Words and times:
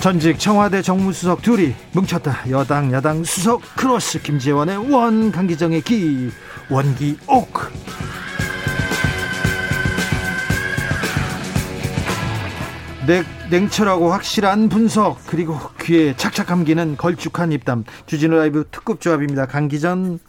전직 0.00 0.38
청와대 0.38 0.80
정무수석 0.80 1.42
둘이 1.42 1.74
뭉쳤다. 1.92 2.48
여당 2.50 2.92
야당 2.92 3.24
수석 3.24 3.60
크로스 3.76 4.22
김재원의 4.22 4.92
원 4.92 5.32
강기정의 5.32 5.82
기 5.82 6.30
원기옥. 6.70 7.72
냉, 13.08 13.24
냉철하고 13.50 14.12
확실한 14.12 14.68
분석 14.68 15.18
그리고 15.26 15.58
귀에 15.80 16.14
착착 16.16 16.46
감기는 16.46 16.96
걸쭉한 16.96 17.50
입담 17.50 17.84
주진우 18.06 18.36
라이브 18.36 18.66
특급 18.70 19.00
조합입니다. 19.00 19.46
강기정 19.46 20.20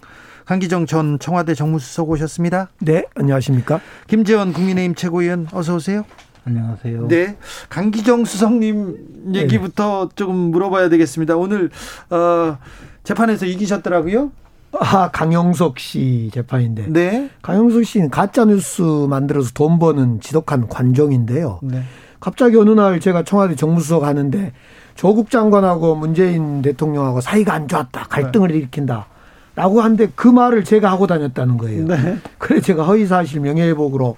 강기정 0.46 0.88
전 0.88 1.20
청와대 1.20 1.54
정무수석 1.54 2.10
오셨습니다. 2.10 2.70
네, 2.80 3.04
안녕하십니까? 3.14 3.82
김재원 4.08 4.52
국민의힘 4.52 4.96
최고위원 4.96 5.48
어서 5.52 5.76
오세요. 5.76 6.06
안녕하세요. 6.46 7.08
네, 7.08 7.38
강기정 7.70 8.26
수석님 8.26 9.34
얘기부터 9.34 10.10
네. 10.10 10.16
조금 10.16 10.36
물어봐야 10.36 10.90
되겠습니다. 10.90 11.36
오늘 11.36 11.70
어, 12.10 12.58
재판에서 13.04 13.46
이기셨더라고요. 13.46 14.32
아, 14.80 15.10
강용석 15.12 15.80
씨 15.80 16.30
재판인데. 16.34 16.88
네. 16.90 17.30
강용석 17.42 17.86
씨는 17.86 18.10
가짜 18.10 18.46
뉴스 18.46 18.82
만들어서 18.82 19.52
돈 19.54 19.80
버는 19.80 20.22
지독한 20.22 20.68
관종인데요. 20.68 21.60
네. 21.64 21.84
갑자기 22.20 22.58
어느 22.58 22.72
날 22.72 23.00
제가 23.00 23.24
청와대 23.24 23.56
정무수석 23.56 24.04
하는데 24.04 24.52
조국 24.96 25.32
장관하고 25.32 25.96
문재인 25.96 26.62
대통령하고 26.62 27.22
사이가 27.22 27.54
안 27.54 27.68
좋았다. 27.68 28.08
갈등을 28.10 28.50
네. 28.50 28.58
일으킨다. 28.58 29.08
라고 29.56 29.82
하는데 29.82 30.10
그 30.16 30.28
말을 30.28 30.64
제가 30.64 30.92
하고 30.92 31.08
다녔다는 31.08 31.58
거예요. 31.58 31.86
네. 31.86 32.18
그래 32.38 32.62
제가 32.62 32.84
허위사실 32.84 33.42
명예회복으로 33.42 34.16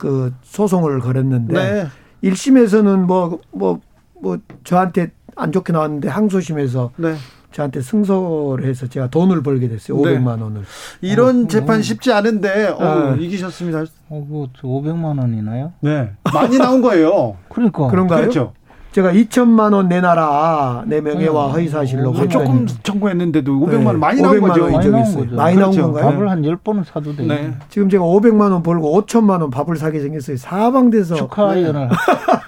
그 0.00 0.32
소송을 0.42 0.98
걸었는데 1.00 1.52
네. 1.52 1.86
1심에서는 2.24 3.00
뭐 3.04 3.38
뭐, 3.52 3.80
뭐 4.18 4.38
저한테 4.64 5.12
안 5.36 5.52
좋게 5.52 5.74
나왔는데 5.74 6.08
항소심에서 6.08 6.92
네. 6.96 7.14
저한테 7.52 7.82
승소를 7.82 8.64
해서 8.64 8.86
제가 8.86 9.10
돈을 9.10 9.42
벌게 9.42 9.68
됐어요. 9.68 9.98
500만 9.98 10.36
네. 10.36 10.42
원을. 10.42 10.62
이런 11.02 11.44
어, 11.44 11.48
재판 11.48 11.82
쉽지 11.82 12.12
않은데 12.12 12.68
어, 12.68 13.14
네. 13.14 13.24
이기셨습니다. 13.24 13.84
어, 14.08 14.24
뭐 14.26 14.48
500만 14.62 15.20
원이나요? 15.20 15.74
네. 15.80 16.12
많이 16.32 16.56
나온 16.56 16.80
거예요. 16.80 17.36
그러니까. 17.50 17.88
그런가요? 17.88 18.20
그렇죠. 18.22 18.54
제가 18.92 19.12
2천만 19.12 19.72
원 19.72 19.88
내놔라 19.88 20.84
내 20.86 21.00
명예와 21.00 21.46
네. 21.46 21.52
허위 21.52 21.68
사실로 21.68 22.10
어, 22.10 22.28
조금 22.28 22.66
청구했는데도 22.66 23.52
500만 23.52 23.86
원 23.86 24.00
많이 24.00 24.20
나온 24.20 24.40
거죠. 24.40 24.68
많이 24.68 24.90
나온 24.90 25.14
거죠. 25.14 25.36
많이 25.36 25.56
나온 25.56 25.70
그렇죠. 25.70 25.92
건가요? 25.92 26.04
밥을 26.10 26.28
한 26.28 26.42
10번은 26.42 26.84
사도 26.84 27.14
돼요. 27.14 27.28
네. 27.28 27.54
지금 27.68 27.88
제가 27.88 28.04
500만 28.04 28.50
원 28.52 28.62
벌고 28.62 29.00
5천만 29.02 29.40
원 29.42 29.50
밥을 29.50 29.76
사게 29.76 30.00
생겼어요. 30.00 30.36
사방돼서 30.36 31.14
축하해요. 31.14 31.72
네. 31.72 31.88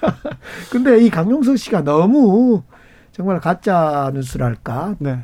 근데 0.69 0.99
이 0.99 1.09
강용석 1.09 1.57
씨가 1.57 1.83
너무 1.83 2.63
정말 3.13 3.39
가짜 3.39 4.11
뉴스랄까? 4.13 4.95
네. 4.99 5.19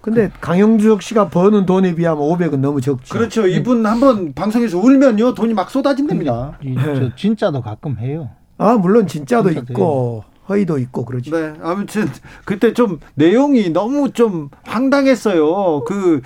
근데 0.00 0.30
강영주석 0.40 1.00
씨가 1.02 1.28
버는 1.28 1.64
돈에 1.64 1.94
비하면 1.94 2.24
500은 2.24 2.58
너무 2.58 2.80
적죠. 2.80 3.14
그렇죠. 3.14 3.46
이분 3.46 3.86
한번 3.86 4.32
방송에서 4.32 4.78
울면요 4.78 5.34
돈이 5.34 5.54
막 5.54 5.70
쏟아진답니다. 5.70 6.58
네. 6.64 6.74
진짜도 7.14 7.60
가끔 7.60 7.98
해요. 7.98 8.30
아 8.58 8.74
물론 8.74 9.06
진짜도, 9.06 9.50
진짜도 9.50 9.72
있고. 9.72 10.24
허위도 10.52 10.78
있고 10.78 11.04
그렇죠. 11.04 11.36
네, 11.36 11.54
아무튼 11.62 12.08
그때 12.44 12.72
좀 12.72 13.00
내용이 13.14 13.70
너무 13.70 14.12
좀 14.12 14.50
황당했어요. 14.64 15.84
그 15.84 16.20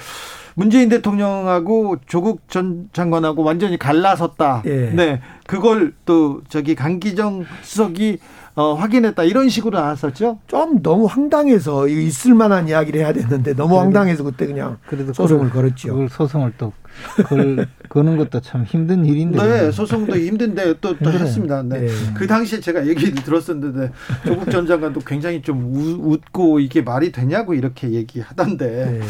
문재인 0.54 0.88
대통령하고 0.88 1.96
조국 2.06 2.48
전 2.48 2.88
장관하고 2.92 3.42
완전히 3.44 3.78
갈라섰다. 3.78 4.62
예. 4.66 4.90
네, 4.90 5.20
그걸 5.46 5.92
또 6.04 6.40
저기 6.48 6.74
강기정 6.74 7.44
수석이 7.62 8.18
어, 8.54 8.72
확인했다 8.72 9.22
이런 9.24 9.50
식으로 9.50 9.78
나왔었죠. 9.78 10.38
좀 10.46 10.82
너무 10.82 11.04
황당해서 11.04 11.88
있을 11.88 12.34
만한 12.34 12.68
이야기를 12.68 13.00
해야 13.00 13.12
되는데 13.12 13.52
너무 13.54 13.78
황당해서 13.78 14.24
그때 14.24 14.46
그냥 14.46 14.78
소송을 15.12 15.50
걸었죠. 15.50 16.08
소송을 16.08 16.54
또 16.56 16.72
걸, 17.26 17.66
거는 17.88 18.16
것도 18.16 18.40
참 18.40 18.64
힘든 18.64 19.04
일인데. 19.04 19.38
네, 19.38 19.72
소송도 19.72 20.16
힘든데 20.16 20.74
또, 20.80 20.96
또 20.98 21.10
했습니다. 21.10 21.62
네. 21.62 21.80
네. 21.80 21.88
그 22.14 22.26
당시에 22.26 22.60
제가 22.60 22.86
얘기를 22.86 23.14
들었었는데 23.14 23.92
조국 24.26 24.50
전 24.50 24.66
장관도 24.66 25.00
굉장히 25.00 25.42
좀 25.42 25.74
우, 25.74 26.12
웃고 26.12 26.60
이게 26.60 26.82
말이 26.82 27.12
되냐고 27.12 27.54
이렇게 27.54 27.90
얘기하던데. 27.90 28.66
네. 28.66 29.00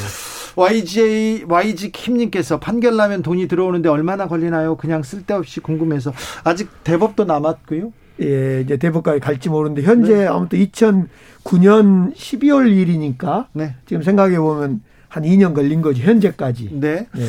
YG, 0.57 1.45
YG 1.49 1.93
킴님께서 1.93 2.59
판결 2.59 2.97
나면 2.97 3.23
돈이 3.23 3.47
들어오는데 3.47 3.91
얼마나 3.91 4.27
걸리나요? 4.27 4.77
그냥 4.77 5.03
쓸데없이 5.03 5.61
궁금해서. 5.61 6.13
아직 6.45 6.71
대법도 6.83 7.25
남았고요. 7.25 7.93
예, 8.23 8.63
이제 8.63 8.79
대법까지 8.79 9.21
갈지 9.21 9.51
모르는데 9.51 9.83
현재 9.83 10.15
네. 10.15 10.27
아무튼 10.27 10.59
2009년 10.59 12.15
12월 12.15 12.75
일이니까 12.75 13.49
네. 13.53 13.75
지금 13.85 14.03
생각해 14.03 14.39
보면 14.39 14.81
한 15.09 15.23
2년 15.23 15.55
걸린 15.55 15.83
거지 15.83 16.01
현재까지. 16.01 16.71
네. 16.73 17.07
네. 17.15 17.25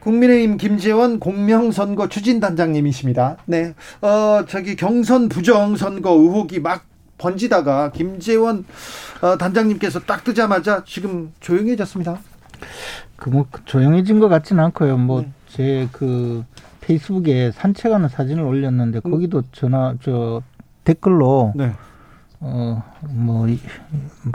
국민의힘 0.00 0.56
김재원 0.56 1.20
공명선거 1.20 2.08
추진단장님이십니다. 2.08 3.36
네. 3.46 3.74
어, 4.00 4.44
저기 4.48 4.76
경선 4.76 5.28
부정선거 5.28 6.10
의혹이 6.10 6.60
막 6.60 6.84
번지다가 7.18 7.92
김재원 7.92 8.64
어, 9.20 9.36
단장님께서 9.36 10.00
딱 10.00 10.24
뜨자마자 10.24 10.82
지금 10.86 11.32
조용해졌습니다. 11.40 12.18
그 13.16 13.30
뭐 13.30 13.46
조용해진 13.66 14.18
것 14.18 14.28
같지는 14.28 14.64
않고요. 14.64 14.96
뭐 14.96 15.24
제그 15.48 16.44
네. 16.54 16.62
페이스북에 16.80 17.52
산책하는 17.52 18.08
사진을 18.08 18.42
올렸는데 18.42 19.00
음. 19.04 19.10
거기도 19.10 19.42
전화 19.52 19.94
저 20.02 20.42
댓글로 20.84 21.52
네. 21.54 21.72
어뭐 22.40 23.46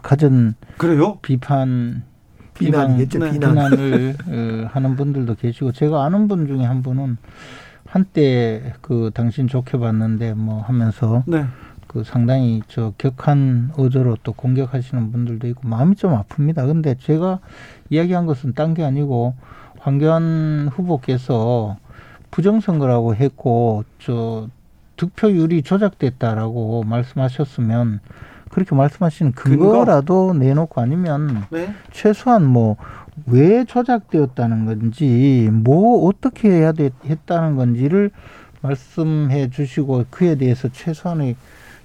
가전 0.04 0.54
그래요? 0.78 1.18
비판 1.24 2.04
비난이겠죠 2.56 3.20
비난, 3.20 3.32
비난을 3.34 4.16
어, 4.28 4.70
하는 4.72 4.96
분들도 4.96 5.36
계시고 5.36 5.72
제가 5.72 6.04
아는 6.06 6.28
분 6.28 6.48
중에 6.48 6.64
한 6.64 6.82
분은 6.82 7.18
한때 7.86 8.74
그 8.82 9.12
당신 9.14 9.48
좋게 9.48 9.78
봤는데 9.78 10.34
뭐 10.34 10.62
하면서 10.62 11.24
네. 11.28 11.46
그 11.88 12.04
상당히 12.04 12.62
저 12.68 12.92
격한 12.98 13.72
어조로 13.78 14.18
또 14.24 14.34
공격하시는 14.34 15.12
분들도 15.12 15.48
있고 15.48 15.68
마음이 15.68 15.96
좀 15.96 16.12
아픕니다. 16.12 16.68
근데 16.68 16.96
제가 16.96 17.40
이야기한 17.90 18.26
것은 18.26 18.54
딴 18.54 18.74
게 18.74 18.84
아니고 18.84 19.34
황교안 19.80 20.70
후보께서 20.74 21.78
부정선거라고 22.32 23.16
했고 23.16 23.86
저 24.00 24.50
득표율이 24.98 25.62
조작됐다라고 25.62 26.84
말씀하셨으면 26.84 28.00
그렇게 28.56 28.74
말씀하시는 28.76 29.34
근거라도 29.34 30.30
근거? 30.30 30.46
내놓고 30.46 30.82
아니면 30.82 31.44
네? 31.52 31.74
최소한 31.92 32.46
뭐 32.46 32.78
왜 33.26 33.64
조작되었다는 33.64 34.66
건지 34.66 35.50
뭐 35.52 36.08
어떻게 36.08 36.50
해야 36.50 36.72
돼, 36.72 36.90
했다는 37.06 37.56
건지를 37.56 38.12
말씀해 38.62 39.50
주시고 39.50 40.06
그에 40.10 40.36
대해서 40.36 40.68
최소한의 40.70 41.36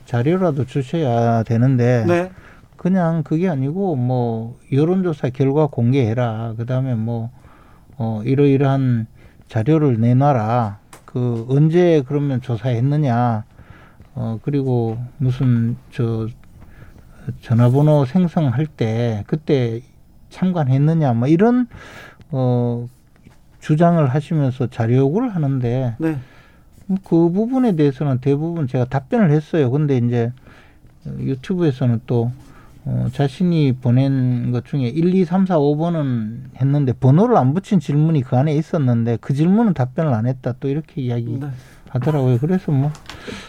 자료라도 0.06 0.66
주셔야 0.66 1.42
되는데 1.44 2.04
네. 2.06 2.30
그냥 2.76 3.22
그게 3.22 3.48
아니고 3.48 3.94
뭐 3.96 4.58
여론조사 4.72 5.30
결과 5.30 5.66
공개해라 5.66 6.54
그다음에 6.56 6.94
뭐 6.94 7.30
어, 7.96 8.22
이러이러한 8.24 9.06
자료를 9.48 10.00
내놔라. 10.00 10.78
그 11.04 11.44
언제 11.48 12.02
그러면 12.06 12.40
조사했느냐. 12.40 13.44
어 14.14 14.38
그리고 14.42 14.98
무슨 15.18 15.76
저 15.92 16.26
전화번호 17.42 18.04
생성할 18.04 18.66
때 18.66 19.24
그때 19.26 19.80
참관했느냐 20.30 21.12
뭐 21.12 21.28
이런 21.28 21.66
어 22.30 22.86
주장을 23.60 24.04
하시면서 24.06 24.68
자료 24.68 24.96
요구를 24.96 25.34
하는데 25.34 25.96
네. 25.98 26.18
그 27.04 27.30
부분에 27.30 27.76
대해서는 27.76 28.18
대부분 28.20 28.66
제가 28.66 28.86
답변을 28.86 29.30
했어요. 29.30 29.70
근데 29.70 29.98
이제 29.98 30.32
유튜브에서는 31.06 32.00
또 32.06 32.32
어, 32.84 33.08
자신이 33.12 33.74
보낸 33.80 34.52
것 34.52 34.64
중에 34.64 34.88
1, 34.88 35.14
2, 35.14 35.24
3, 35.24 35.46
4, 35.46 35.58
5번은 35.58 36.56
했는데 36.56 36.92
번호를 36.94 37.36
안 37.36 37.52
붙인 37.52 37.78
질문이 37.78 38.22
그 38.22 38.36
안에 38.36 38.54
있었는데 38.54 39.18
그 39.20 39.34
질문은 39.34 39.74
답변을 39.74 40.12
안 40.14 40.26
했다. 40.26 40.54
또 40.58 40.68
이렇게 40.68 41.02
이야기 41.02 41.38
네. 41.38 41.48
하더라고요. 41.90 42.38
그래서 42.38 42.72
뭐 42.72 42.90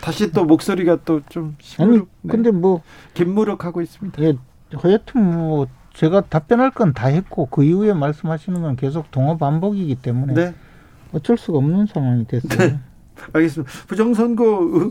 다시 0.02 0.32
또 0.32 0.46
목소리가 0.46 0.98
또 1.06 1.22
좀 1.30 1.56
아니 1.80 1.98
네. 1.98 2.04
근데 2.28 2.52
뭐 2.52 2.82
긴무력하고 3.14 3.82
있습니다. 3.82 4.22
예, 4.24 4.34
하여튼 4.76 5.32
뭐 5.32 5.68
제가 5.94 6.22
답변할 6.22 6.72
건 6.72 6.94
다 6.94 7.08
했고 7.08 7.46
그 7.48 7.64
이후에 7.64 7.94
말씀하시는 7.94 8.62
건 8.62 8.76
계속 8.76 9.12
동어 9.12 9.38
반복이기 9.38 9.96
때문에 9.96 10.34
네. 10.34 10.54
어쩔 11.14 11.38
수가 11.38 11.58
없는 11.60 11.86
상황이 11.88 12.26
됐어요. 12.28 12.58
네. 12.70 12.80
알겠습니다. 13.34 13.72
부정선거 13.88 14.44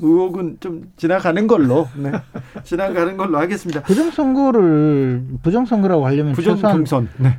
의혹은 0.03 0.59
좀 0.61 0.93
지나가는 0.97 1.47
걸로, 1.49 1.89
네. 1.97 2.13
지나가는 2.63 3.17
걸로 3.17 3.39
하겠습니다. 3.39 3.83
부정선거를 3.83 5.25
부정선거라고 5.43 6.07
하려면 6.07 6.35
부정 6.35 6.61
경선, 6.61 7.09
네. 7.19 7.39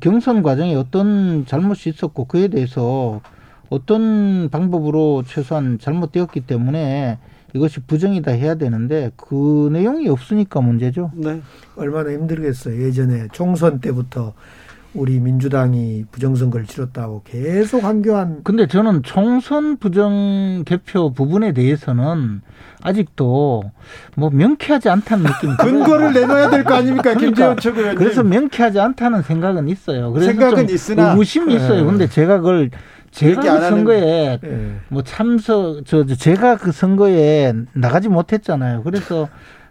경선 0.00 0.42
과정에 0.42 0.74
어떤 0.76 1.44
잘못이 1.46 1.88
있었고 1.88 2.26
그에 2.26 2.48
대해서 2.48 3.20
어떤 3.70 4.48
방법으로 4.50 5.22
최소한 5.26 5.78
잘못되었기 5.78 6.40
때문에 6.42 7.18
이것이 7.54 7.80
부정이다 7.80 8.32
해야 8.32 8.54
되는데 8.54 9.10
그 9.16 9.68
내용이 9.72 10.08
없으니까 10.08 10.60
문제죠. 10.60 11.12
네. 11.14 11.40
얼마나 11.76 12.12
힘들겠어요. 12.12 12.82
예전에 12.82 13.28
총선 13.32 13.80
때부터 13.80 14.34
우리 14.94 15.20
민주당이 15.20 16.04
부정선거를 16.10 16.66
치렀다고 16.66 17.22
계속 17.24 17.84
한교안. 17.84 18.40
근데 18.42 18.66
저는 18.66 19.02
총선 19.02 19.76
부정 19.76 20.64
개표 20.66 21.12
부분에 21.12 21.52
대해서는 21.52 22.40
아직도 22.82 23.64
뭐 24.16 24.30
명쾌하지 24.30 24.88
않다는 24.88 25.24
느낌이 25.24 25.56
근거를 25.58 26.12
내놔야 26.14 26.50
될 26.50 26.64
거 26.64 26.74
아닙니까, 26.74 27.02
그러니까, 27.14 27.20
김재원 27.26 27.56
최고위원님. 27.58 27.98
그래서 27.98 28.22
명쾌하지 28.22 28.80
않다는 28.80 29.22
생각은 29.22 29.68
있어요. 29.68 30.10
그래서 30.12 30.30
생각은 30.32 30.68
있으나 30.70 31.14
의심이 31.16 31.54
있어요. 31.54 31.80
네. 31.80 31.84
근데 31.84 32.06
제가 32.08 32.38
그걸 32.38 32.70
제가 33.10 33.40
그 33.40 33.68
선거에 33.68 34.38
네. 34.42 34.76
뭐 34.88 35.02
참석 35.02 35.84
저, 35.86 36.04
저 36.06 36.14
제가 36.14 36.56
그 36.56 36.72
선거에 36.72 37.52
나가지 37.74 38.08
못했잖아요. 38.08 38.82
그래서 38.82 39.28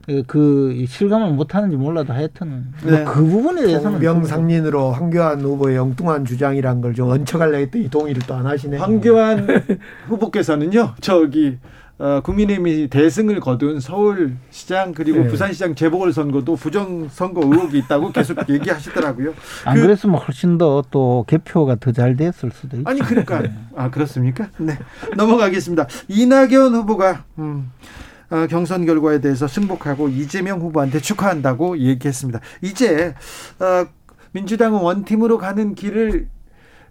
그, 0.08 0.24
그 0.26 0.86
실감을 0.88 1.32
못하는지 1.34 1.76
몰라도 1.76 2.14
하여튼 2.14 2.74
뭐 2.82 2.92
네. 2.92 3.04
뭐 3.04 3.14
그 3.14 3.26
부분에 3.26 3.66
대해서는 3.66 4.00
명상린으로 4.00 4.92
황교안 4.92 5.42
후보의 5.42 5.78
엉뚱한 5.78 6.24
주장이란 6.26 6.80
걸 6.82 6.94
좀 6.96 7.10
얹혀갈려 7.10 7.58
했더니 7.58 7.90
동의를 7.90 8.22
또 8.24 8.36
안 8.36 8.46
하시네. 8.48 8.78
황교안 8.78 9.48
후보께서는요 10.08 10.94
저기 11.02 11.58
어, 12.00 12.22
국민의힘이 12.24 12.90
대승을 12.90 13.40
거둔 13.40 13.80
서울시장 13.80 14.94
그리고 14.94 15.20
네. 15.24 15.28
부산시장 15.28 15.74
재보궐선거도 15.76 16.56
부정선거 16.56 17.42
의혹이 17.42 17.80
있다고 17.80 18.12
계속 18.12 18.38
얘기하시더라고요. 18.48 19.34
안 19.66 19.76
그, 19.82 19.86
랬으면 19.88 20.18
훨씬 20.20 20.58
더 20.60 20.84
또 20.92 21.26
개표가 21.28 21.78
더 21.80 21.92
잘 21.92 22.16
됐을 22.16 22.52
수도 22.52 22.78
있죠. 22.78 22.88
아니 22.90 23.02
그러니까 23.02 23.42
네. 23.42 23.52
아 23.76 23.90
그렇습니까? 23.90 24.48
네 24.60 24.78
넘어가겠습니다. 25.18 25.88
이낙연 26.08 26.76
후보가 26.76 27.24
음, 27.40 27.72
어, 27.82 28.07
경선 28.30 28.86
결과에 28.86 29.22
대해서 29.22 29.48
승복하고 29.48 30.10
이재명 30.10 30.60
후보한테 30.60 31.00
축하한다고 31.00 31.78
얘기했습니다. 31.80 32.40
이제 32.62 33.16
어, 33.60 33.88
민주당은 34.32 34.80
원팀으로 34.80 35.38
가는 35.38 35.76
길을 35.76 36.28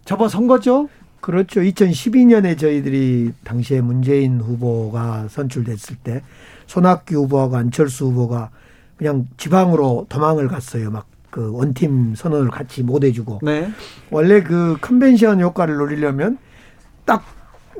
접어선 0.04 0.46
거죠? 0.46 0.88
그렇죠. 1.20 1.60
2012년에 1.60 2.58
저희들이 2.58 3.32
당시에 3.44 3.80
문재인 3.80 4.40
후보가 4.40 5.28
선출됐을 5.28 5.96
때 6.02 6.22
손학규 6.66 7.16
후보하고 7.16 7.56
안철수 7.56 8.06
후보가 8.06 8.50
그냥 8.96 9.26
지방으로 9.36 10.06
도망을 10.08 10.48
갔어요. 10.48 10.90
막 10.90 11.16
그 11.36 11.52
원팀 11.52 12.14
선언을 12.14 12.50
같이 12.50 12.82
못 12.82 13.04
해주고. 13.04 13.40
네. 13.42 13.70
원래 14.10 14.42
그 14.42 14.78
컨벤션 14.80 15.38
효과를 15.38 15.76
노리려면 15.76 16.38
딱 17.04 17.22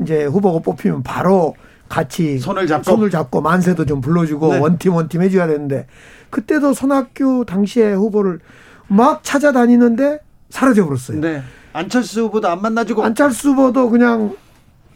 이제 0.02 0.26
후보가 0.26 0.58
뽑히면 0.58 1.02
바로 1.02 1.54
같이 1.88 2.38
손을 2.38 2.66
잡고 2.66 2.84
손을 2.84 3.10
잡고 3.10 3.40
만세도 3.40 3.86
좀 3.86 4.00
불러주고 4.00 4.54
네. 4.54 4.58
원팀 4.58 4.94
원팀 4.94 5.22
해줘야 5.22 5.46
되는데 5.46 5.86
그때도 6.30 6.74
손학규 6.74 7.44
당시에 7.46 7.92
후보를 7.92 8.40
막 8.88 9.22
찾아다니는데 9.22 10.20
사라져 10.50 10.84
버렸어요. 10.84 11.20
네. 11.20 11.42
안철수 11.72 12.22
후보도 12.22 12.48
안 12.48 12.62
만나주고 12.62 13.04
안철수 13.04 13.50
후보도 13.50 13.90
그냥 13.90 14.34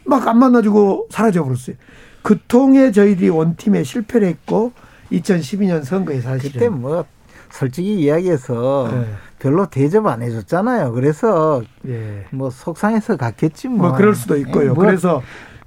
막 0.03 0.27
안 0.27 0.39
만나주고 0.39 1.07
사라져 1.09 1.43
버렸어요. 1.43 1.75
그 2.21 2.37
통에 2.47 2.91
저희들이 2.91 3.29
원팀에 3.29 3.83
실패를 3.83 4.27
했고 4.27 4.73
2012년 5.11 5.83
선거에 5.83 6.21
사실 6.21 6.51
그때 6.51 6.69
뭐 6.69 7.05
솔직히 7.49 7.99
이야기해서 7.99 8.89
네. 8.91 9.05
별로 9.39 9.65
대접 9.65 10.05
안 10.07 10.21
해줬잖아요. 10.21 10.91
그래서 10.93 11.61
네. 11.81 12.25
뭐 12.31 12.49
속상해서 12.49 13.17
갔겠지 13.17 13.67
뭐. 13.67 13.89
뭐 13.89 13.97
그럴 13.97 14.15
수도 14.15 14.37
있고요. 14.37 14.69
네, 14.69 14.69
뭐 14.69 14.85
그래서 14.85 15.21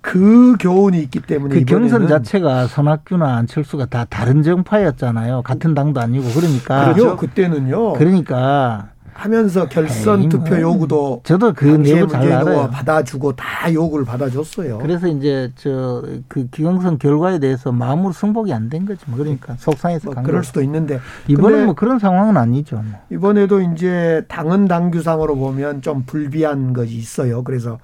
그 0.05 0.55
교훈이 0.61 0.99
있기 1.05 1.21
때문에 1.21 1.55
그 1.55 1.65
경선 1.65 2.07
자체가 2.09 2.67
손학규나 2.67 3.37
안철수가 3.39 3.87
다 3.87 4.05
다른 4.11 4.43
정파였잖아요. 4.43 5.41
같은 5.41 5.75
당도 5.75 5.99
아니고 5.99 6.29
그러니까 6.39 6.93
그렇죠. 6.93 7.17
그때는요. 7.17 7.95
그러니까 7.95 8.91
하면서 9.15 9.67
결선 9.67 10.23
에이, 10.23 10.29
투표 10.29 10.61
요구도 10.61 11.23
저도 11.25 11.55
그 11.55 11.65
내부 11.65 12.07
잘 12.09 12.31
알아요. 12.31 12.69
받아주고 12.71 13.35
다 13.37 13.73
요구를 13.73 14.05
받아줬어요. 14.05 14.79
그래서 14.79 15.07
이제 15.09 15.51
저 15.57 16.03
그 16.29 16.49
기경선 16.51 16.99
결과에 16.99 17.39
대해서 17.39 17.73
마음으로 17.73 18.13
승복이 18.13 18.53
안 18.53 18.69
된 18.69 18.85
거지. 18.85 19.01
뭐 19.07 19.17
그러니까 19.17 19.55
속상해서 19.57 20.11
뭐 20.13 20.23
그럴 20.23 20.45
수도 20.45 20.61
있는데 20.61 21.01
이번에 21.29 21.65
뭐 21.65 21.75
그런 21.75 21.99
상황은 21.99 22.37
아니죠. 22.37 22.77
뭐. 22.77 22.85
이번에도 23.11 23.63
이제 23.63 24.23
당은 24.29 24.69
당규상으로 24.69 25.35
보면 25.37 25.81
좀 25.81 26.03
불비한 26.05 26.75
것이 26.75 26.95
있어요. 26.95 27.43
그래서 27.43 27.79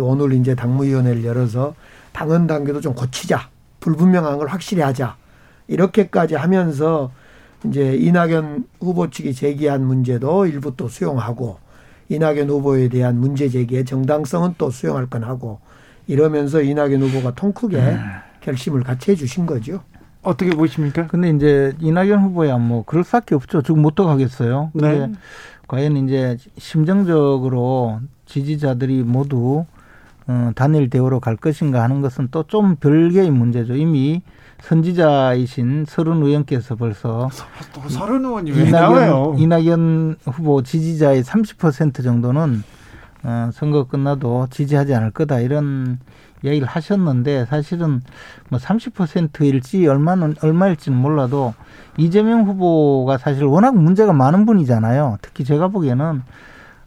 오늘 0.00 0.32
이제 0.32 0.54
당무위원회를 0.54 1.24
열어서 1.24 1.74
당은 2.12 2.46
당규도 2.46 2.80
좀 2.80 2.94
고치자. 2.94 3.48
불분명한 3.80 4.38
걸 4.38 4.48
확실히 4.48 4.82
하자. 4.82 5.16
이렇게까지 5.68 6.34
하면서 6.34 7.10
이제 7.66 7.94
이낙연 7.94 8.66
후보 8.80 9.10
측이 9.10 9.34
제기한 9.34 9.84
문제도 9.84 10.46
일부 10.46 10.76
또 10.76 10.88
수용하고 10.88 11.58
이낙연 12.08 12.50
후보에 12.50 12.88
대한 12.88 13.18
문제 13.18 13.48
제기의 13.48 13.84
정당성은 13.84 14.54
또 14.58 14.70
수용할 14.70 15.06
건 15.06 15.24
하고 15.24 15.60
이러면서 16.06 16.60
이낙연 16.60 17.02
후보가 17.02 17.34
통 17.34 17.52
크게 17.52 17.78
네. 17.78 17.98
결심을 18.40 18.82
같이 18.82 19.12
해 19.12 19.14
주신 19.14 19.46
거죠. 19.46 19.80
어떻게 20.22 20.50
보십니까? 20.50 21.06
근데 21.06 21.30
이제 21.30 21.74
이낙연 21.80 22.22
후보야 22.22 22.58
뭐 22.58 22.84
그럴 22.84 23.04
수밖에 23.04 23.34
없죠. 23.34 23.62
지금 23.62 23.82
못 23.82 23.94
가겠어요. 23.94 24.70
근데 24.72 25.06
네. 25.06 25.12
과연 25.66 25.96
이제 25.96 26.36
심정적으로 26.58 28.00
지지자들이 28.26 29.02
모두 29.02 29.64
어, 30.26 30.50
단일 30.54 30.88
대우로 30.90 31.20
갈 31.20 31.36
것인가 31.36 31.82
하는 31.82 32.00
것은 32.00 32.28
또 32.30 32.44
좀 32.44 32.76
별개의 32.76 33.30
문제죠. 33.30 33.74
이미 33.76 34.22
선지자이신 34.62 35.84
서른 35.88 36.22
의원께서 36.22 36.76
벌써 36.76 37.28
서른 37.88 38.24
의원이 38.24 38.50
왜 38.52 38.70
나와요? 38.70 39.34
이낙연 39.38 40.16
후보 40.26 40.62
지지자의 40.62 41.22
30% 41.22 42.02
정도는 42.02 42.62
어, 43.24 43.50
선거 43.52 43.84
끝나도 43.84 44.48
지지하지 44.50 44.94
않을 44.94 45.10
거다 45.10 45.40
이런 45.40 45.98
얘기를 46.44 46.66
하셨는데 46.68 47.46
사실은 47.46 48.02
뭐 48.50 48.58
30%일지 48.58 49.86
얼마는 49.86 50.36
얼마일지는 50.42 50.96
몰라도 50.96 51.54
이재명 51.96 52.44
후보가 52.44 53.16
사실 53.18 53.44
워낙 53.44 53.74
문제가 53.76 54.12
많은 54.12 54.44
분이잖아요. 54.44 55.18
특히 55.22 55.44
제가 55.44 55.68
보기에는 55.68 56.22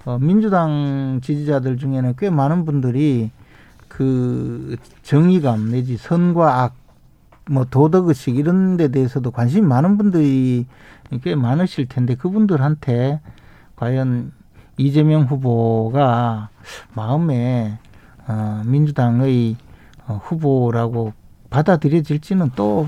어, 0.08 0.18
민주당 0.20 1.20
지지자들 1.22 1.76
중에는 1.76 2.14
꽤 2.18 2.30
많은 2.30 2.64
분들이 2.64 3.30
그 3.90 4.78
정의감 5.04 5.72
내지 5.72 5.98
선과 5.98 6.64
악, 6.64 6.76
뭐 7.50 7.66
도덕의식 7.66 8.38
이런 8.38 8.78
데 8.78 8.88
대해서도 8.88 9.32
관심이 9.32 9.68
많은 9.68 9.98
분들이 9.98 10.66
꽤 11.24 11.36
많으실 11.36 11.90
텐데 11.90 12.16
그분들한테 12.16 13.20
과연 13.76 14.32
이재명 14.78 15.24
후보가 15.24 16.52
마음에 16.94 17.78
어, 18.30 18.62
민주당의 18.66 19.58
어, 20.08 20.22
후보라고 20.24 21.12
받아들여질지는 21.50 22.52
또 22.56 22.88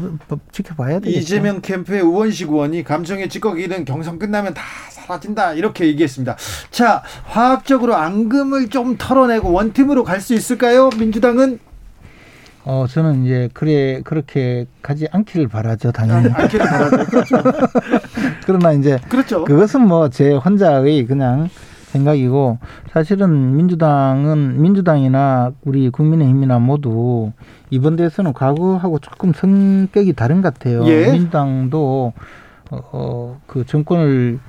지켜봐야 0.52 1.00
되겠죠. 1.00 1.20
이재명 1.20 1.62
캠프의 1.62 2.02
우원식 2.02 2.50
의원이 2.50 2.84
감정의 2.84 3.30
찌꺼기는 3.30 3.86
경선 3.86 4.20
끝나면 4.20 4.54
다 4.54 4.62
사라진다 4.92 5.54
이렇게 5.54 5.88
얘기했습니다. 5.88 6.36
자, 6.72 7.04
화학적으로 7.26 7.96
앙금을 7.96 8.70
좀 8.70 8.98
털어내고 8.98 9.52
원팀으로 9.52 10.04
갈 10.04 10.20
수 10.20 10.34
있을까요? 10.34 10.90
민주당은 11.00 11.60
어, 12.66 12.86
저는 12.88 13.24
이제 13.26 13.50
그래 13.54 14.02
그렇게 14.04 14.66
가지 14.82 15.08
않기를 15.12 15.48
바라죠, 15.48 15.92
당연히. 15.94 16.30
아, 16.32 16.42
않기를 16.42 16.66
바라죠. 16.66 17.06
그렇죠. 17.06 17.38
그러나 18.46 18.74
이제 18.74 19.00
그렇죠. 19.10 19.46
그것은 19.46 19.88
뭐 19.88 20.10
제 20.10 20.34
혼자의 20.34 21.06
그냥 21.08 21.50
생각이고 21.90 22.60
사실은 22.92 23.56
민주당은 23.56 24.62
민주당이나 24.62 25.52
우리 25.64 25.90
국민의힘이나 25.90 26.60
모두 26.60 27.32
이번 27.70 27.96
대선은 27.96 28.34
과거하고 28.34 29.00
조금 29.00 29.34
성격이 29.34 30.14
다른 30.14 30.42
것 30.42 30.54
같아요. 30.54 30.86
예. 30.88 31.12
민주당도 31.12 32.14
어, 32.72 32.80
어, 32.92 33.42
그 33.48 33.66
정권을 33.66 34.40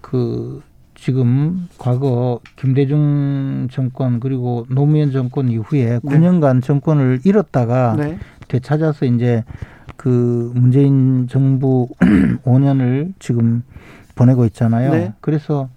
그 0.00 0.62
지금 0.94 1.68
과거 1.78 2.40
김대중 2.56 3.68
정권 3.70 4.18
그리고 4.18 4.66
노무현 4.70 5.12
정권 5.12 5.50
이후에 5.50 5.84
네. 5.84 5.98
9년간 5.98 6.62
정권을 6.62 7.20
잃었다가 7.24 7.96
네. 7.98 8.18
되찾아서 8.48 9.04
이제 9.04 9.44
그 9.96 10.52
문재인 10.54 11.26
정부 11.28 11.88
5년을 12.44 13.12
지금 13.18 13.62
보내고 14.14 14.46
있잖아요. 14.46 14.92
네. 14.92 15.12
그래서 15.20 15.68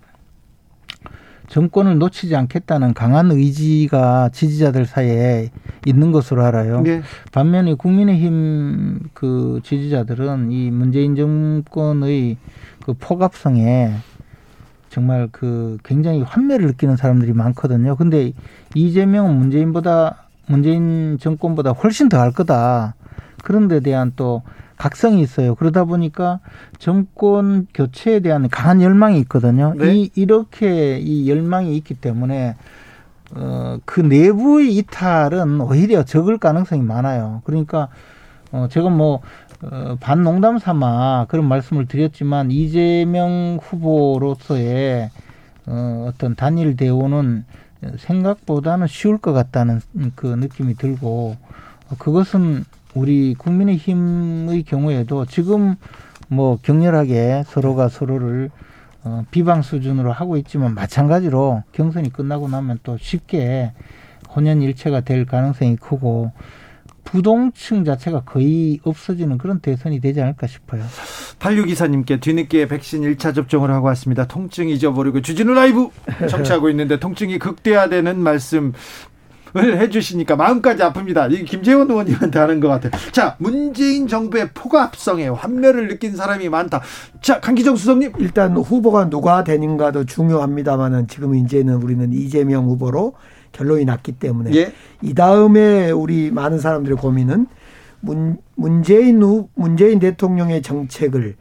정권을 1.49 1.97
놓치지 1.97 2.35
않겠다는 2.35 2.93
강한 2.93 3.31
의지가 3.31 4.29
지지자들 4.31 4.85
사이에 4.85 5.49
있는 5.85 6.11
것으로 6.11 6.45
알아요. 6.45 6.81
네. 6.81 7.01
반면에 7.31 7.73
국민의힘 7.73 8.99
그 9.13 9.59
지지자들은 9.63 10.51
이 10.51 10.69
문재인 10.71 11.15
정권의 11.15 12.37
그 12.85 12.93
포갑성에 12.93 13.91
정말 14.89 15.27
그 15.31 15.77
굉장히 15.83 16.21
환멸을 16.21 16.67
느끼는 16.67 16.97
사람들이 16.97 17.33
많거든요. 17.33 17.95
근데 17.95 18.33
이재명은 18.75 19.35
문재인보다 19.37 20.27
문재인 20.47 21.17
정권보다 21.19 21.71
훨씬 21.71 22.09
더 22.09 22.19
할 22.19 22.31
거다. 22.31 22.95
그런 23.43 23.67
데 23.67 23.79
대한 23.79 24.13
또 24.15 24.43
각성이 24.79 25.21
있어요. 25.21 25.55
그러다 25.55 25.83
보니까 25.83 26.39
정권 26.79 27.67
교체에 27.73 28.21
대한 28.21 28.47
강한 28.47 28.81
열망이 28.81 29.19
있거든요. 29.19 29.75
네. 29.77 29.93
이 29.93 30.11
이렇게 30.15 30.97
이 30.99 31.29
열망이 31.29 31.75
있기 31.75 31.95
때문에 31.95 32.55
어, 33.35 33.77
그 33.83 33.99
내부의 33.99 34.73
이탈은 34.77 35.59
오히려 35.59 36.03
적을 36.03 36.37
가능성이 36.37 36.81
많아요. 36.81 37.41
그러니까 37.43 37.89
어, 38.53 38.67
제가 38.71 38.89
뭐 38.89 39.19
어, 39.61 39.97
반농담 39.99 40.59
삼아 40.59 41.25
그런 41.27 41.45
말씀을 41.45 41.85
드렸지만 41.85 42.49
이재명 42.49 43.59
후보로서의 43.61 45.09
어, 45.67 46.05
어떤 46.07 46.35
단일 46.35 46.77
대우는 46.77 47.43
생각보다는 47.97 48.87
쉬울 48.87 49.17
것 49.17 49.33
같다는 49.33 49.81
그 50.15 50.27
느낌이 50.27 50.75
들고 50.75 51.35
그것은 51.97 52.63
우리 52.95 53.35
국민의힘의 53.35 54.63
경우에도 54.63 55.25
지금 55.25 55.75
뭐 56.27 56.57
격렬하게 56.61 57.43
서로가 57.45 57.89
서로를 57.89 58.49
어, 59.03 59.23
비방 59.31 59.61
수준으로 59.61 60.11
하고 60.11 60.37
있지만 60.37 60.73
마찬가지로 60.75 61.63
경선이 61.71 62.11
끝나고 62.11 62.49
나면 62.49 62.79
또 62.83 62.97
쉽게 62.97 63.71
혼연일체가 64.35 65.01
될 65.01 65.25
가능성이 65.25 65.77
크고 65.77 66.31
부동층 67.03 67.85
자체가 67.85 68.21
거의 68.21 68.79
없어지는 68.83 69.39
그런 69.39 69.61
대선이 69.61 69.99
되지 69.99 70.21
않을까 70.21 70.45
싶어요. 70.45 70.83
8624님께 71.39 72.21
뒤늦게 72.21 72.67
백신 72.67 73.01
1차 73.01 73.33
접종을 73.33 73.71
하고 73.71 73.87
왔습니다. 73.87 74.27
통증 74.27 74.69
잊어버리고 74.69 75.21
주진우 75.21 75.53
라이브 75.53 75.89
청취하고 76.29 76.69
있는데 76.69 76.99
통증이 76.99 77.39
극대화되는 77.39 78.19
말씀 78.19 78.67
을 78.67 78.73
해주시니까 79.55 80.35
마음까지 80.35 80.83
아픕니다. 80.83 81.31
이 81.31 81.45
김재원 81.45 81.89
의원님한테 81.89 82.39
하는 82.39 82.59
것 82.59 82.67
같아요. 82.67 82.91
자, 83.11 83.35
문재인 83.39 84.07
정부의 84.07 84.49
포갑성에 84.53 85.27
환멸을 85.29 85.87
느낀 85.87 86.15
사람이 86.15 86.49
많다. 86.49 86.81
자, 87.21 87.39
강기정 87.39 87.75
수석님. 87.75 88.13
일단 88.19 88.55
후보가 88.55 89.09
누가 89.09 89.43
되는가도 89.43 90.05
중요합니다만은 90.05 91.07
지금 91.07 91.35
이제는 91.35 91.75
우리는 91.75 92.11
이재명 92.13 92.65
후보로 92.65 93.13
결론이 93.51 93.85
났기 93.85 94.13
때문에 94.13 94.53
예. 94.55 94.73
이 95.01 95.13
다음에 95.13 95.91
우리 95.91 96.31
많은 96.31 96.59
사람들의 96.59 96.97
고민은 96.97 97.47
문, 98.01 98.37
문재인 98.55 99.21
후 99.21 99.49
문재인 99.55 99.99
대통령의 99.99 100.61
정책을 100.61 101.35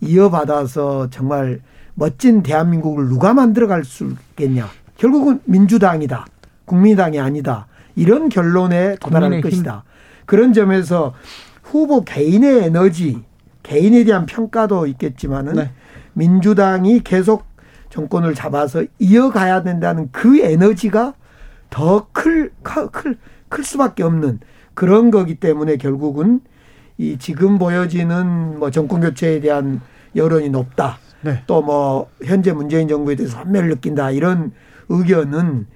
이어받아서 0.00 1.10
정말 1.10 1.60
멋진 1.94 2.42
대한민국을 2.42 3.08
누가 3.08 3.34
만들어갈 3.34 3.84
수 3.84 4.14
있겠냐. 4.30 4.68
결국은 4.96 5.40
민주당이다. 5.44 6.26
국민당이 6.68 7.18
아니다. 7.18 7.66
이런 7.96 8.28
결론에 8.28 8.94
도달할 9.00 9.40
것이다. 9.40 9.82
그런 10.24 10.52
점에서 10.52 11.14
후보 11.64 12.04
개인의 12.04 12.64
에너지, 12.64 13.24
개인에 13.64 14.04
대한 14.04 14.26
평가도 14.26 14.86
있겠지만은 14.86 15.54
네. 15.54 15.72
민주당이 16.12 17.00
계속 17.00 17.44
정권을 17.90 18.34
잡아서 18.34 18.84
이어가야 18.98 19.62
된다는 19.62 20.08
그 20.12 20.38
에너지가 20.38 21.14
더 21.70 22.06
클, 22.12 22.52
클, 22.62 22.88
클 23.48 23.64
수밖에 23.64 24.02
없는 24.02 24.40
그런 24.74 25.10
거기 25.10 25.34
때문에 25.34 25.76
결국은 25.76 26.40
이 26.98 27.16
지금 27.18 27.58
보여지는 27.58 28.58
뭐 28.58 28.70
정권 28.70 29.00
교체에 29.00 29.40
대한 29.40 29.80
여론이 30.14 30.50
높다. 30.50 30.98
네. 31.20 31.42
또뭐 31.46 32.08
현재 32.24 32.52
문재인 32.52 32.88
정부에 32.88 33.16
대해서 33.16 33.38
환멸을 33.38 33.68
느낀다. 33.70 34.10
이런 34.10 34.52
의견은 34.88 35.66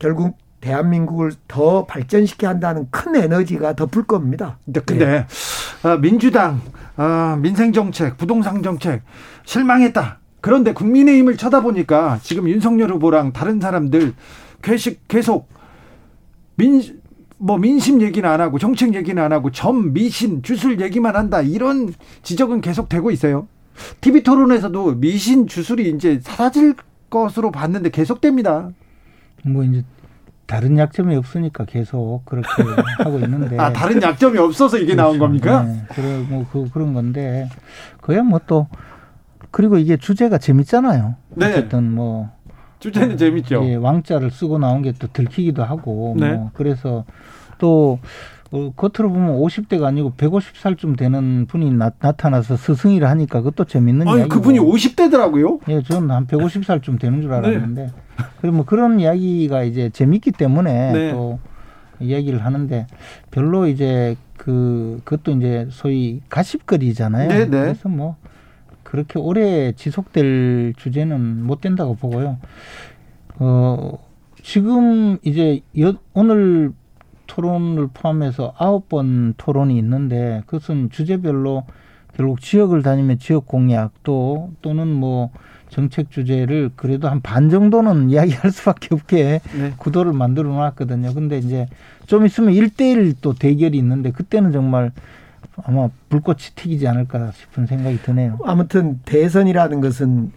결국 0.00 0.36
대한민국을 0.60 1.32
더 1.46 1.86
발전시켜야 1.86 2.50
한다는 2.50 2.88
큰 2.90 3.14
에너지가 3.14 3.76
덮을 3.76 4.02
겁니다. 4.02 4.58
근데 4.84 5.06
네. 5.06 5.26
어, 5.88 5.96
민주당 5.98 6.60
어, 6.96 7.38
민생 7.40 7.72
정책, 7.72 8.18
부동산 8.18 8.60
정책 8.62 9.02
실망했다. 9.44 10.18
그런데 10.40 10.72
국민의힘을 10.72 11.36
쳐다보니까 11.36 12.18
지금 12.22 12.48
윤석열 12.48 12.90
후보랑 12.90 13.32
다른 13.32 13.60
사람들 13.60 14.14
계속 14.60 14.96
계속 15.06 15.48
민 16.56 17.00
뭐 17.42 17.56
민심 17.56 18.02
얘기는 18.02 18.28
안 18.28 18.40
하고 18.42 18.58
정책 18.58 18.94
얘기는 18.94 19.20
안 19.20 19.32
하고 19.32 19.50
점 19.50 19.94
미신 19.94 20.42
주술 20.42 20.78
얘기만 20.80 21.16
한다 21.16 21.40
이런 21.40 21.92
지적은 22.22 22.60
계속 22.60 22.90
되고 22.90 23.10
있어요. 23.10 23.48
TV 24.02 24.22
토론에서도 24.22 24.96
미신 24.96 25.46
주술이 25.46 25.88
이제 25.88 26.20
사라질 26.22 26.74
것으로 27.08 27.50
봤는데 27.50 27.90
계속됩니다. 27.90 28.70
뭐 29.44 29.62
이제 29.64 29.82
다른 30.46 30.76
약점이 30.78 31.14
없으니까 31.16 31.64
계속 31.64 32.22
그렇게 32.24 32.48
하고 32.98 33.18
있는데. 33.20 33.58
아 33.58 33.72
다른 33.72 34.02
약점이 34.02 34.36
없어서 34.38 34.76
이게 34.78 34.94
그렇죠. 34.94 35.02
나온 35.02 35.18
겁니까? 35.18 35.62
네. 35.62 35.84
그래 35.90 36.18
뭐 36.28 36.46
그, 36.50 36.68
그런 36.70 36.92
건데 36.92 37.48
그야 38.00 38.22
뭐 38.22 38.40
또 38.46 38.66
그리고 39.52 39.78
이게 39.78 39.96
주제가 39.96 40.38
재밌잖아요. 40.38 41.14
네. 41.36 41.46
어쨌든 41.46 41.92
뭐 41.92 42.30
주제는 42.78 43.14
어, 43.14 43.16
재밌죠. 43.16 43.64
예, 43.64 43.74
왕자를 43.76 44.30
쓰고 44.30 44.58
나온 44.58 44.82
게 44.82 44.92
또 44.98 45.06
들키기도 45.12 45.62
하고 45.64 46.14
네. 46.18 46.32
뭐 46.34 46.50
그래서 46.54 47.04
또 47.58 47.98
어, 48.52 48.72
겉으로 48.74 49.12
보면 49.12 49.38
50대가 49.38 49.84
아니고 49.84 50.12
150살쯤 50.16 50.96
되는 50.98 51.46
분이 51.46 51.70
나, 51.72 51.90
타나서 51.90 52.56
스승이라 52.56 53.08
하니까 53.10 53.40
그것도 53.42 53.64
재밌는 53.64 54.08
아니, 54.08 54.18
이야기고. 54.18 54.34
그분이 54.34 54.58
50대더라고요. 54.58 55.60
예, 55.68 55.82
저는 55.82 56.10
한 56.10 56.26
150살쯤 56.26 56.98
되는 56.98 57.22
줄 57.22 57.32
알았는데. 57.32 57.82
네. 57.86 57.92
그리고 58.40 58.56
뭐 58.56 58.64
그런 58.64 58.98
이야기가 58.98 59.62
이제 59.62 59.90
재밌기 59.90 60.32
때문에 60.32 60.92
네. 60.92 61.12
또 61.12 61.38
이야기를 62.00 62.44
하는데 62.44 62.86
별로 63.30 63.66
이제 63.66 64.16
그 64.36 65.00
그것도 65.04 65.36
이제 65.36 65.68
소위 65.70 66.20
가십거리잖아요. 66.28 67.28
네, 67.28 67.38
네. 67.44 67.50
그래서 67.50 67.88
뭐 67.88 68.16
그렇게 68.82 69.18
오래 69.18 69.72
지속될 69.72 70.74
주제는 70.76 71.44
못 71.44 71.60
된다고 71.60 71.94
보고요. 71.94 72.38
어, 73.38 73.98
지금 74.42 75.18
이제 75.22 75.60
여, 75.78 75.94
오늘 76.14 76.72
토론을 77.30 77.88
포함해서 77.94 78.54
아홉 78.58 78.88
번 78.88 79.34
토론이 79.36 79.78
있는데 79.78 80.42
그것은 80.46 80.90
주제별로 80.90 81.64
결국 82.16 82.40
지역을 82.40 82.82
다니면 82.82 83.20
지역 83.20 83.46
공약 83.46 83.92
또 84.02 84.50
또는 84.62 84.88
뭐 84.88 85.30
정책 85.68 86.10
주제를 86.10 86.70
그래도 86.74 87.08
한 87.08 87.20
반 87.22 87.48
정도는 87.48 88.10
이야기할 88.10 88.50
수밖에 88.50 88.88
없게 88.92 89.40
네. 89.56 89.72
구도를 89.76 90.12
만들어 90.12 90.48
놨거든요. 90.52 91.14
근데 91.14 91.38
이제 91.38 91.68
좀 92.06 92.26
있으면 92.26 92.52
일대일또 92.52 93.34
대결이 93.34 93.78
있는데 93.78 94.10
그때는 94.10 94.50
정말 94.50 94.90
아마 95.64 95.88
불꽃이 96.08 96.38
튀기지 96.56 96.88
않을까 96.88 97.30
싶은 97.30 97.66
생각이 97.66 98.02
드네요. 98.02 98.38
아무튼 98.44 98.98
대선이라는 99.04 99.80
것은 99.80 100.32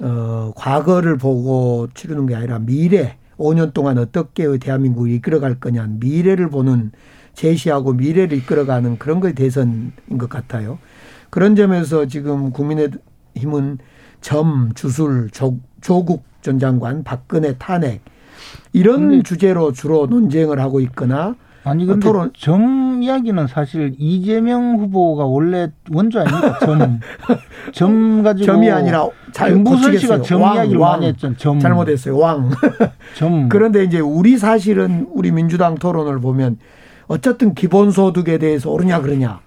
어 0.00 0.52
과거를 0.56 1.18
보고 1.18 1.86
치르는 1.94 2.26
게 2.26 2.34
아니라 2.34 2.58
미래 2.58 3.16
5년 3.36 3.72
동안 3.72 3.98
어떻게 3.98 4.58
대한민국을 4.58 5.10
이끌어갈 5.10 5.58
거냐 5.58 5.86
미래를 5.88 6.50
보는 6.50 6.92
제시하고 7.34 7.94
미래를 7.94 8.36
이끌어가는 8.38 8.98
그런 8.98 9.20
것이 9.20 9.34
대선인 9.34 9.92
것 10.18 10.28
같아요. 10.28 10.78
그런 11.30 11.56
점에서 11.56 12.06
지금 12.06 12.50
국민의힘은 12.50 13.78
점, 14.20 14.72
주술, 14.74 15.30
조, 15.30 15.58
조국 15.80 16.24
전 16.42 16.58
장관, 16.58 17.04
박근혜 17.04 17.56
탄핵 17.56 18.02
이런 18.72 19.22
주제로 19.22 19.72
주로 19.72 20.06
논쟁을 20.06 20.60
하고 20.60 20.80
있거나 20.80 21.36
아니 21.64 21.86
근데 21.86 22.04
토론. 22.06 22.32
점 22.36 23.02
이야기는 23.02 23.46
사실 23.46 23.94
이재명 23.98 24.78
후보가 24.78 25.24
원래 25.24 25.70
원조 25.92 26.20
아닙니까? 26.20 26.58
점. 26.58 27.00
점 27.72 28.22
가지고 28.24 28.46
점이 28.46 28.70
아니라 28.70 29.08
잘무선 29.32 29.96
씨가 29.98 30.22
점 30.22 30.42
왕, 30.42 30.56
이야기를 30.56 30.78
왕. 30.80 30.92
많이 30.92 31.06
했죠. 31.06 31.36
점. 31.36 31.60
잘못했어요. 31.60 32.18
왕. 32.18 32.50
점. 33.16 33.48
그런데 33.48 33.84
이제 33.84 34.00
우리 34.00 34.36
사실은 34.38 35.06
우리 35.12 35.30
민주당 35.30 35.76
토론을 35.76 36.20
보면 36.20 36.58
어쨌든 37.06 37.54
기본소득에 37.54 38.38
대해서 38.38 38.70
오르냐 38.70 39.00
그러냐 39.00 39.40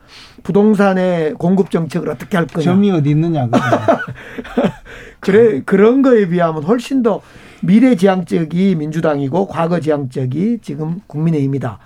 부동산의 0.43 1.34
공급 1.34 1.72
정책을 1.72 2.10
어떻게 2.10 2.38
할 2.38 2.48
거냐. 2.48 2.63
점이 2.63 2.91
어디 2.91 3.10
있느냐. 3.10 3.50
그래 5.19 5.62
그런 5.65 6.01
거에 6.01 6.27
비하면 6.29 6.63
훨씬 6.63 7.03
더 7.03 7.22
미래지향적이 7.65 8.75
민주당이고 8.75 9.48
과거지향적이 9.48 10.60
지금 10.62 11.01
국민의힘이다. 11.07 11.79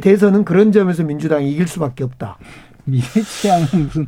대선은 0.00 0.44
그런 0.44 0.72
점에서 0.72 1.04
민주당이 1.04 1.50
이길 1.52 1.68
수밖에 1.68 2.04
없다. 2.04 2.38
미래지향은 2.84 3.66
무슨 3.72 4.06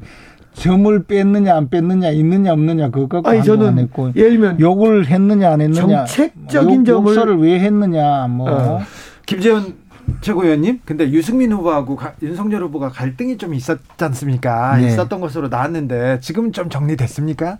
점을 0.59 1.03
뺐느냐 1.05 1.57
안 1.57 1.69
뺐느냐 1.71 2.11
있느냐 2.11 2.53
없느냐 2.53 2.91
그거 2.91 3.07
갖고 3.07 3.31
아니 3.31 3.45
저는 3.45 3.79
했고 3.79 4.13
예를 4.17 4.31
들면 4.31 4.61
욕을 4.61 5.07
했느냐 5.07 5.53
안 5.53 5.61
했느냐 5.61 6.05
정책적인 6.05 6.85
점을 6.85 7.11
욕설을 7.11 7.39
왜 7.39 7.61
했느냐 7.61 8.27
뭐 8.27 8.51
어. 8.51 8.81
김재현 9.25 9.75
최고위원님 10.21 10.81
근데 10.85 11.09
유승민 11.11 11.53
후보하고 11.53 11.97
가, 11.97 12.15
윤석열 12.23 12.63
후보가 12.65 12.89
갈등이 12.89 13.37
좀 13.39 13.55
있었지 13.55 13.83
않습니까 13.99 14.79
네. 14.79 14.89
있었던 14.89 15.21
것으로 15.21 15.49
나왔는데 15.49 16.19
지금 16.21 16.51
좀 16.51 16.69
정리됐습니까? 16.69 17.59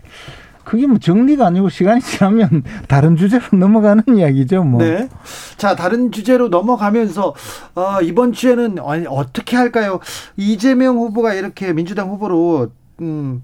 그게 0.69 0.87
뭐 0.87 0.99
정리가 0.99 1.47
아니고 1.47 1.71
시간이 1.71 2.03
지나면 2.03 2.63
다른 2.89 3.17
주제로 3.17 3.43
넘어가는 3.53 4.03
이야기죠, 4.15 4.65
뭐. 4.65 4.83
네. 4.83 5.09
자, 5.57 5.75
다른 5.75 6.13
주제로 6.13 6.49
넘어가면서 6.49 7.35
어, 7.75 8.03
이번 8.03 8.35
주에는 8.35 8.77
어떻게 9.09 9.57
할까요? 9.57 9.99
이재명 10.37 10.99
후보가 10.99 11.33
이렇게 11.33 11.73
민주당 11.73 12.11
후보로 12.11 12.71
음 13.01 13.43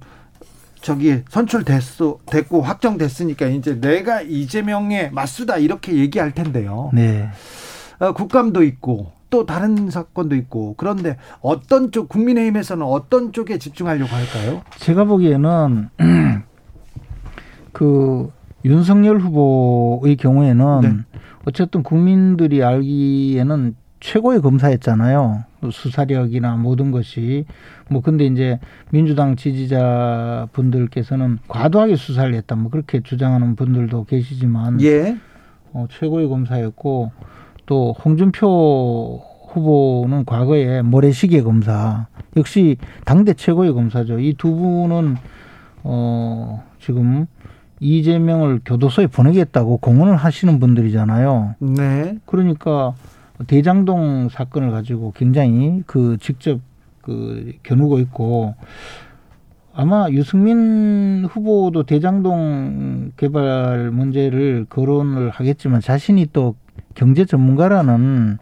저기 0.83 1.23
선출됐어 1.31 2.19
됐고 2.27 2.61
확정됐으니까 2.61 3.47
이제 3.47 3.81
내가 3.81 4.21
이재명의 4.21 5.11
맞수다 5.13 5.57
이렇게 5.57 5.95
얘기할 5.95 6.33
텐데요. 6.33 6.91
네. 6.93 7.31
어, 8.01 8.13
국감도 8.13 8.63
있고 8.65 9.13
또 9.31 9.47
다른 9.47 9.89
사건도 9.89 10.37
있고 10.37 10.75
그런데 10.77 11.17
어떤 11.41 11.91
쪽 11.91 12.11
국민의힘에서는 12.11 12.85
어떤 12.85 13.33
쪽에 13.33 13.57
집중하려고 13.57 14.15
할까요? 14.15 14.61
제가 14.77 15.05
보기에는 15.05 15.89
그 17.75 18.31
윤석열 18.65 19.19
후보의 19.19 20.17
경우에는 20.17 20.81
네. 20.81 21.19
어쨌든 21.45 21.83
국민들이 21.83 22.65
알기에는 22.65 23.77
최고의 24.01 24.41
검사였잖아요. 24.41 25.45
수사력이나 25.71 26.57
모든 26.57 26.91
것이 26.91 27.45
뭐 27.91 28.01
근데 28.01 28.25
이제 28.27 28.59
민주당 28.91 29.35
지지자 29.37 30.49
분들께서는 30.53 31.39
과도하게 31.49 31.97
수사를 31.97 32.33
했다 32.35 32.55
뭐 32.55 32.71
그렇게 32.71 33.01
주장하는 33.01 33.57
분들도 33.57 34.05
계시지만 34.05 34.81
예. 34.83 35.17
어, 35.73 35.87
최고의 35.91 36.29
검사였고 36.29 37.13
또 37.67 37.95
홍준표 38.05 39.23
후보는 39.49 40.25
과거에 40.27 40.83
모래시계 40.83 41.43
검사 41.43 42.07
역시 42.37 42.77
당대 43.05 43.33
최고의 43.35 43.73
검사죠. 43.73 44.19
이 44.21 44.35
두 44.37 44.55
분은 44.55 45.17
어 45.85 46.63
지금 46.79 47.27
이재명을 47.85 48.61
교도소에 48.65 49.09
보내겠다고 49.09 49.77
공언을 49.77 50.17
하시는 50.17 50.59
분들이잖아요. 50.59 51.57
네. 51.59 52.19
그러니까 52.25 52.95
대장동 53.47 54.31
사건을 54.31 54.71
가지고 54.71 55.13
굉장히 55.15 55.83
그 55.87 56.17
직접 56.19 56.61
그 57.03 57.53
겨누고 57.63 57.99
있고 58.01 58.55
아마 59.75 60.09
유승민 60.11 61.27
후보도 61.29 61.83
대장동 61.83 63.13
개발 63.17 63.91
문제를 63.91 64.67
거론을 64.69 65.31
하겠지만 65.31 65.81
자신이 65.81 66.29
또 66.33 66.55
경제 66.95 67.25
전문가라는 67.25 68.39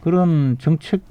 그런 0.00 0.56
정책 0.58 1.02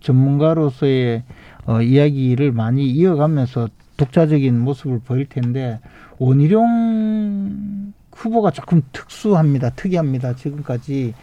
전문가로서의 0.00 1.22
어, 1.66 1.82
이야기를 1.82 2.50
많이 2.52 2.86
이어가면서 2.86 3.68
독자적인 3.98 4.58
모습을 4.58 5.00
보일 5.00 5.28
텐데 5.28 5.80
원희룡 6.18 7.92
후보가 8.12 8.50
조금 8.52 8.82
특수합니다. 8.92 9.70
특이합니다. 9.70 10.34
지금까지 10.34 11.14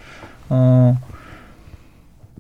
어 0.50 0.98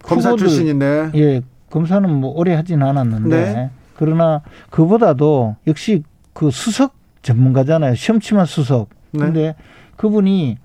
검사 0.03 0.29
후보들, 0.29 0.47
출신인데 0.47 1.11
예 1.15 1.41
검사는 1.71 2.07
뭐 2.09 2.31
오래 2.31 2.53
하진 2.53 2.83
않았는데 2.83 3.53
네. 3.53 3.69
그러나 3.95 4.41
그보다도 4.69 5.55
역시 5.67 6.03
그 6.33 6.51
수석 6.51 6.93
전문가잖아요. 7.21 7.95
시험치만 7.95 8.45
수석. 8.45 8.89
네. 9.11 9.19
근데 9.19 9.55
그분이 9.97 10.57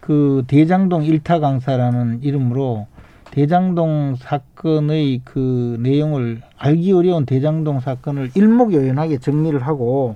그 0.00 0.44
대장동 0.48 1.04
일타 1.04 1.40
강사라는 1.40 2.22
이름으로 2.22 2.86
대장동 3.34 4.14
사건의 4.16 5.20
그 5.24 5.76
내용을 5.80 6.40
알기 6.56 6.92
어려운 6.92 7.26
대장동 7.26 7.80
사건을 7.80 8.30
일목요연하게 8.36 9.18
정리를 9.18 9.58
하고 9.58 10.14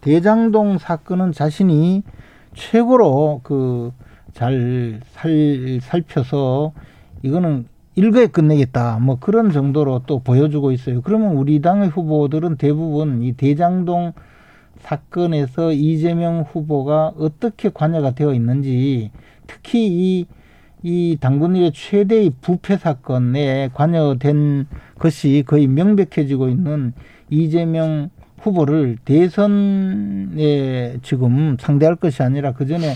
대장동 0.00 0.78
사건은 0.78 1.30
자신이 1.30 2.02
최고로 2.54 3.42
그잘 3.44 5.00
살펴서 5.80 6.72
이거는 7.22 7.66
일거에 7.94 8.26
끝내겠다. 8.26 8.98
뭐 8.98 9.18
그런 9.20 9.52
정도로 9.52 10.02
또 10.06 10.18
보여주고 10.18 10.72
있어요. 10.72 11.02
그러면 11.02 11.36
우리 11.36 11.60
당의 11.60 11.88
후보들은 11.88 12.56
대부분 12.56 13.22
이 13.22 13.32
대장동 13.34 14.12
사건에서 14.80 15.70
이재명 15.70 16.40
후보가 16.40 17.12
어떻게 17.16 17.68
관여가 17.68 18.16
되어 18.16 18.34
있는지 18.34 19.12
특히 19.46 19.86
이, 19.86 20.26
이 20.88 21.16
당군일의 21.20 21.72
최대의 21.74 22.34
부패 22.40 22.76
사건에 22.76 23.70
관여된 23.74 24.68
것이 25.00 25.42
거의 25.44 25.66
명백해지고 25.66 26.48
있는 26.48 26.92
이재명 27.28 28.10
후보를 28.38 28.96
대선에 29.04 30.98
지금 31.02 31.56
상대할 31.58 31.96
것이 31.96 32.22
아니라 32.22 32.52
그 32.52 32.66
전에 32.68 32.94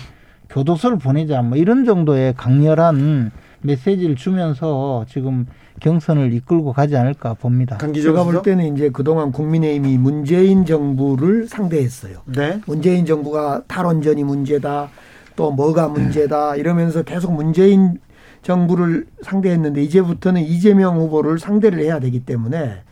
교도소를 0.50 0.98
보내자 0.98 1.42
뭐 1.42 1.58
이런 1.58 1.84
정도의 1.84 2.34
강렬한 2.36 3.32
메시지를 3.62 4.14
주면서 4.14 5.04
지금 5.08 5.46
경선을 5.80 6.32
이끌고 6.32 6.72
가지 6.72 6.96
않을까 6.96 7.34
봅니다. 7.34 7.76
제가 7.78 8.22
볼 8.22 8.42
때는 8.42 8.72
이제 8.72 8.90
그동안 8.90 9.32
국민의힘이 9.32 9.98
문재인 9.98 10.64
정부를 10.64 11.48
상대했어요. 11.48 12.18
네. 12.26 12.60
문재인 12.66 13.04
정부가 13.04 13.64
탈원전이 13.66 14.22
문제다. 14.22 14.90
또 15.36 15.50
뭐가 15.50 15.88
문제다. 15.88 16.56
이러면서 16.56 17.02
계속 17.02 17.32
문재인 17.32 17.98
정부를 18.42 19.06
상대했는데 19.22 19.82
이제부터는 19.82 20.42
이재명 20.42 20.96
후보를 20.98 21.38
상대를 21.38 21.80
해야 21.80 21.98
되기 22.00 22.20
때문에 22.20 22.82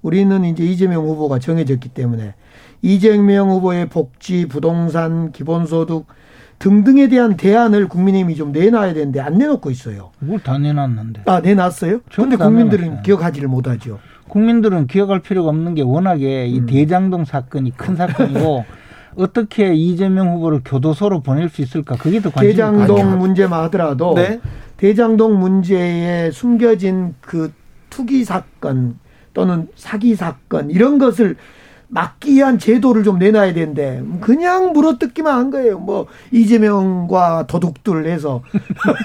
우리는 0.00 0.44
이제 0.44 0.64
이재명 0.64 1.04
후보가 1.06 1.38
정해졌기 1.38 1.90
때문에 1.90 2.34
이재명 2.82 3.50
후보의 3.50 3.88
복지, 3.88 4.46
부동산, 4.46 5.32
기본소득 5.32 6.06
등등에 6.58 7.08
대한 7.08 7.36
대안을 7.36 7.88
국민의힘이 7.88 8.36
좀 8.36 8.52
내놔야 8.52 8.94
되는데 8.94 9.20
안 9.20 9.38
내놓고 9.38 9.70
있어요. 9.70 10.10
뭘 10.20 10.38
다 10.40 10.58
내놨는데? 10.58 11.22
아 11.26 11.40
내놨어요? 11.40 12.00
그런데 12.12 12.36
국민들은 12.36 12.82
내놨어요. 12.84 13.02
기억하지를 13.02 13.48
못하죠. 13.48 13.98
국민들은 14.28 14.86
기억할 14.86 15.20
필요가 15.20 15.50
없는 15.50 15.74
게 15.74 15.82
워낙에 15.82 16.46
이 16.46 16.60
음. 16.60 16.66
대장동 16.66 17.24
사건이 17.24 17.76
큰 17.76 17.96
사건이고 17.96 18.64
어떻게 19.16 19.74
이재명 19.74 20.34
후보를 20.34 20.60
교도소로 20.64 21.20
보낼 21.20 21.48
수 21.48 21.62
있을까? 21.62 21.96
그게 21.96 22.20
더 22.20 22.30
관심이 22.30 22.54
대장동 22.54 23.18
문제만 23.18 23.62
하더라도 23.64 24.14
네? 24.14 24.40
대장동 24.76 25.38
문제에 25.38 26.30
숨겨진 26.30 27.14
그 27.20 27.52
투기 27.90 28.24
사건 28.24 28.98
또는 29.34 29.68
사기 29.76 30.14
사건 30.14 30.70
이런 30.70 30.98
것을 30.98 31.36
막기 31.88 32.34
위한 32.34 32.58
제도를 32.58 33.04
좀 33.04 33.18
내놔야 33.18 33.52
되는데 33.52 34.02
그냥 34.20 34.72
물어뜯기만 34.72 35.34
한 35.36 35.50
거예요. 35.50 35.78
뭐 35.78 36.06
이재명과 36.30 37.46
도둑들 37.46 38.06
해서. 38.06 38.42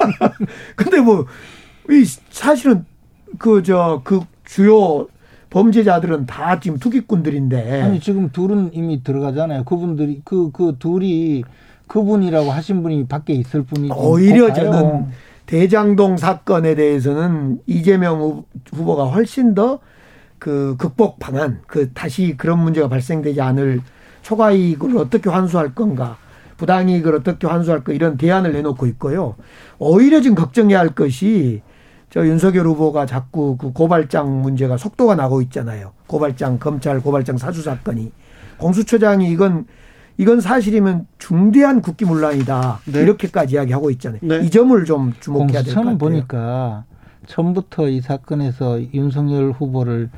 근데 0.76 1.02
뭐 1.02 1.26
이 1.90 2.06
사실은 2.30 2.86
그 3.38 3.64
저그 3.64 4.02
그 4.04 4.20
주요 4.46 5.08
범죄자들은 5.50 6.26
다 6.26 6.60
지금 6.60 6.78
투기꾼들인데. 6.78 7.82
아니 7.82 8.00
지금 8.00 8.30
둘은 8.32 8.72
이미 8.74 9.04
들어가잖아요. 9.04 9.64
그분들이 9.64 10.22
그그 10.24 10.52
그 10.52 10.76
둘이 10.80 11.44
그분이라고 11.88 12.52
하신 12.52 12.84
분이 12.84 13.08
밖에 13.08 13.34
있을 13.34 13.64
분이 13.64 13.92
오히려 13.92 14.52
저는 14.54 15.08
대장동 15.46 16.18
사건에 16.18 16.76
대해서는 16.76 17.60
이재명 17.66 18.44
후보가 18.72 19.06
훨씬 19.06 19.54
더 19.54 19.80
그 20.40 20.76
극복 20.78 21.20
방안, 21.20 21.62
그 21.68 21.92
다시 21.94 22.36
그런 22.38 22.60
문제가 22.60 22.88
발생되지 22.88 23.42
않을 23.42 23.82
초과 24.22 24.52
이익을 24.52 24.98
어떻게 24.98 25.30
환수할 25.30 25.74
건가, 25.74 26.18
부당이익을 26.58 27.16
어떻게 27.16 27.48
환수할 27.48 27.84
까 27.84 27.94
이런 27.94 28.18
대안을 28.18 28.54
내놓고 28.54 28.86
있고요. 28.88 29.36
오히려 29.80 30.22
지금 30.22 30.36
걱정해야 30.36 30.80
할 30.80 30.90
것이 30.90 31.62
저 32.10 32.26
윤석열 32.26 32.66
후보가 32.68 33.06
자꾸 33.06 33.58
그 33.58 33.72
고발장 33.74 34.42
문제가 34.42 34.78
속도가 34.78 35.16
나고 35.16 35.42
있잖아요. 35.44 35.92
고발장 36.08 36.58
검찰 36.60 37.02
고발장 37.02 37.38
사주 37.38 37.62
사건이 37.62 38.12
공수처장이 38.58 39.30
이건 39.30 39.66
이건 40.18 40.42
사실이면 40.42 41.06
중대한 41.20 41.82
국기문란이다 41.82 42.80
네. 42.92 43.02
이렇게까지 43.02 43.56
이야기하고 43.56 43.92
있잖아요. 43.92 44.20
네. 44.24 44.40
이 44.40 44.50
점을 44.50 44.84
좀 44.86 45.14
주목해야 45.20 45.62
될 45.62 45.76
것 45.76 45.82
같아요. 45.82 45.98
보니까 45.98 46.86
처음부터 47.28 47.90
이 47.90 48.02
사건에서 48.02 48.82
윤석열 48.94 49.52
후보를 49.52 50.10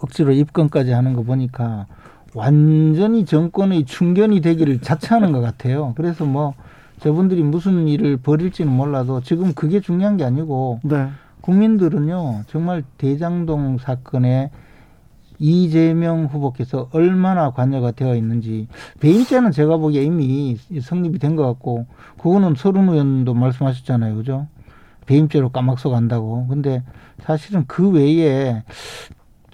억지로 0.00 0.32
입건까지 0.32 0.92
하는 0.92 1.12
거 1.12 1.22
보니까 1.22 1.86
완전히 2.34 3.24
정권의 3.26 3.84
충견이 3.84 4.40
되기를 4.40 4.80
자처하는 4.80 5.30
것 5.30 5.40
같아요. 5.40 5.92
그래서 5.96 6.24
뭐 6.24 6.54
저분들이 7.00 7.42
무슨 7.42 7.86
일을 7.86 8.16
벌일지는 8.16 8.72
몰라도 8.72 9.20
지금 9.20 9.52
그게 9.52 9.78
중요한 9.80 10.16
게 10.16 10.24
아니고 10.24 10.80
네. 10.82 11.08
국민들은요 11.44 12.44
정말 12.46 12.82
대장동 12.96 13.76
사건에 13.76 14.50
이재명 15.38 16.24
후보께서 16.24 16.88
얼마나 16.92 17.50
관여가 17.50 17.90
되어 17.90 18.14
있는지 18.16 18.66
배임죄는 19.00 19.50
제가 19.52 19.76
보기에 19.76 20.04
이미 20.04 20.56
성립이 20.80 21.18
된 21.18 21.36
것 21.36 21.44
같고 21.46 21.86
그거는 22.18 22.54
서른 22.54 22.88
의원도 22.88 23.34
말씀하셨잖아요, 23.34 24.14
그죠? 24.16 24.46
배임죄로 25.06 25.50
까막서 25.50 25.90
간다고. 25.90 26.46
근데 26.46 26.82
사실은 27.18 27.64
그 27.66 27.90
외에 27.90 28.62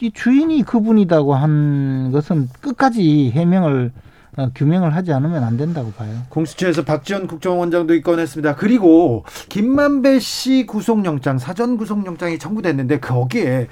이 0.01 0.13
주인이 0.13 0.63
그분이다고 0.63 1.35
한 1.35 2.11
것은 2.13 2.49
끝까지 2.61 3.31
해명을 3.33 3.91
어, 3.97 4.10
규명을 4.55 4.95
하지 4.95 5.13
않으면 5.13 5.43
안 5.45 5.57
된다고 5.57 5.93
봐요. 5.93 6.23
공수처에서 6.29 6.85
박지원 6.85 7.27
국정원장도 7.27 7.95
입건했습니다. 7.95 8.57
그리고 8.57 9.25
김만배 9.49 10.19
씨 10.21 10.67
구속영장 10.67 11.39
사전 11.39 11.77
구속영장이 11.77 12.39
청구됐는데 12.39 13.01
거기에 13.01 13.69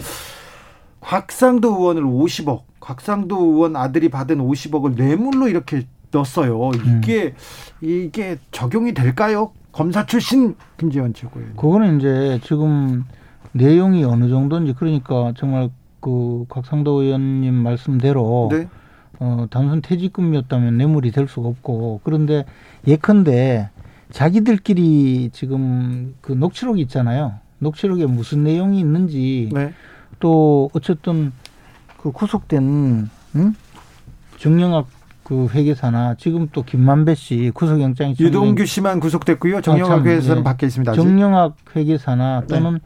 곽상도 1.01 1.77
의원을 1.77 2.03
50억, 2.03 2.63
곽상도 2.81 3.37
의원 3.39 3.77
아들이 3.77 4.09
받은 4.09 4.39
50억을 4.39 4.97
뇌물로 4.97 5.49
이렇게 5.49 5.87
넣었어요. 6.11 6.71
이게 6.75 7.35
음. 7.83 7.87
이게 7.87 8.39
적용이 8.51 8.95
될까요? 8.95 9.53
검사 9.73 10.07
출신 10.07 10.57
김재원 10.79 11.15
최고위원. 11.15 11.57
그거는 11.57 11.99
이제 11.99 12.41
지금 12.43 13.05
내용이 13.53 14.05
어느 14.05 14.29
정도인지 14.29 14.75
그러니까 14.77 15.33
정말 15.37 15.71
그 16.01 16.45
곽상도 16.49 17.03
의원님 17.03 17.55
말씀대로 17.55 18.49
네. 18.51 18.69
어, 19.21 19.47
단순 19.51 19.83
퇴직금이었다면 19.83 20.77
뇌물이 20.77 21.11
될 21.11 21.29
수가 21.29 21.49
없고 21.49 22.01
그런데 22.05 22.45
예컨대 22.87 23.71
자기들끼리 24.11 25.31
지금 25.33 26.15
그 26.21 26.33
녹취록이 26.33 26.81
있잖아요. 26.83 27.35
녹취록에 27.59 28.07
무슨 28.07 28.45
내용이 28.45 28.79
있는지 28.79 29.51
네. 29.53 29.73
또 30.21 30.71
어쨌든 30.73 31.33
그 31.97 32.13
구속된 32.13 33.11
응? 33.37 33.55
정영학 34.39 34.87
그 35.25 35.49
회계사나 35.49 36.15
지금 36.15 36.49
또 36.53 36.63
김만배 36.63 37.15
씨 37.15 37.51
구속영장이 37.53 38.15
유동규 38.19 38.65
씨만 38.65 39.01
구속됐고요. 39.01 39.61
정영학 39.61 40.01
아, 40.01 40.03
회계사는 40.03 40.37
네. 40.37 40.45
밖에 40.45 40.67
있습니다. 40.67 40.93
아직. 40.93 41.03
정영학 41.03 41.57
회계사나 41.77 42.45
또는 42.49 42.75
네. 42.75 42.79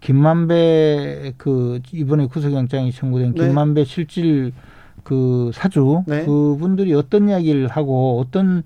김만배 0.00 1.34
그 1.38 1.80
이번에 1.92 2.26
구속영장이 2.26 2.92
청구된 2.92 3.34
네. 3.34 3.46
김만배 3.46 3.84
실질 3.84 4.52
그 5.02 5.50
사주 5.54 6.04
네. 6.06 6.24
그분들이 6.24 6.94
어떤 6.94 7.28
이야기를 7.28 7.68
하고 7.68 8.20
어떤 8.20 8.62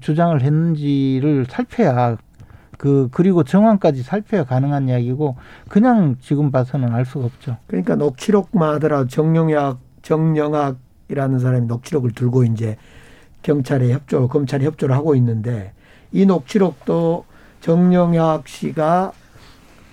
주장을 0.00 0.40
했는지를 0.40 1.46
살펴야 1.48 2.16
그 2.78 3.08
그리고 3.10 3.44
정황까지 3.44 4.02
살펴야 4.02 4.44
가능한 4.44 4.88
이야기고 4.88 5.36
그냥 5.68 6.16
지금 6.20 6.50
봐서는 6.50 6.92
알 6.92 7.04
수가 7.04 7.26
없죠. 7.26 7.56
그러니까 7.66 7.96
녹취록만 7.96 8.74
하더라도 8.74 9.06
정영학 9.06 9.78
정영학이라는 10.02 11.38
사람이 11.38 11.66
녹취록을 11.66 12.12
들고 12.12 12.44
이제 12.44 12.76
경찰에 13.42 13.92
협조, 13.92 14.28
검찰에 14.28 14.64
협조를 14.64 14.94
하고 14.94 15.14
있는데 15.14 15.72
이 16.12 16.26
녹취록도 16.26 17.24
정영학 17.60 18.48
씨가 18.48 19.12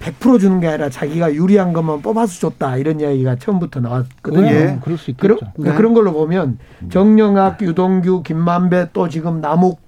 100% 0.03 0.39
주는 0.39 0.59
게 0.59 0.67
아니라 0.67 0.89
자기가 0.89 1.33
유리한 1.33 1.71
것만 1.71 2.01
뽑아서 2.01 2.39
줬다 2.39 2.77
이런 2.77 2.99
이야기가 2.99 3.37
처음부터 3.37 3.79
나왔거든요. 3.79 4.47
예. 4.47 4.79
그럴 4.83 4.97
수 4.97 5.11
있겠죠. 5.11 5.37
그러, 5.37 5.51
네. 5.57 5.73
그런 5.75 5.93
걸로 5.93 6.11
보면 6.11 6.59
정영학, 6.89 7.61
유동규, 7.61 8.23
김만배 8.23 8.89
또 8.91 9.07
지금 9.07 9.39
남욱 9.39 9.79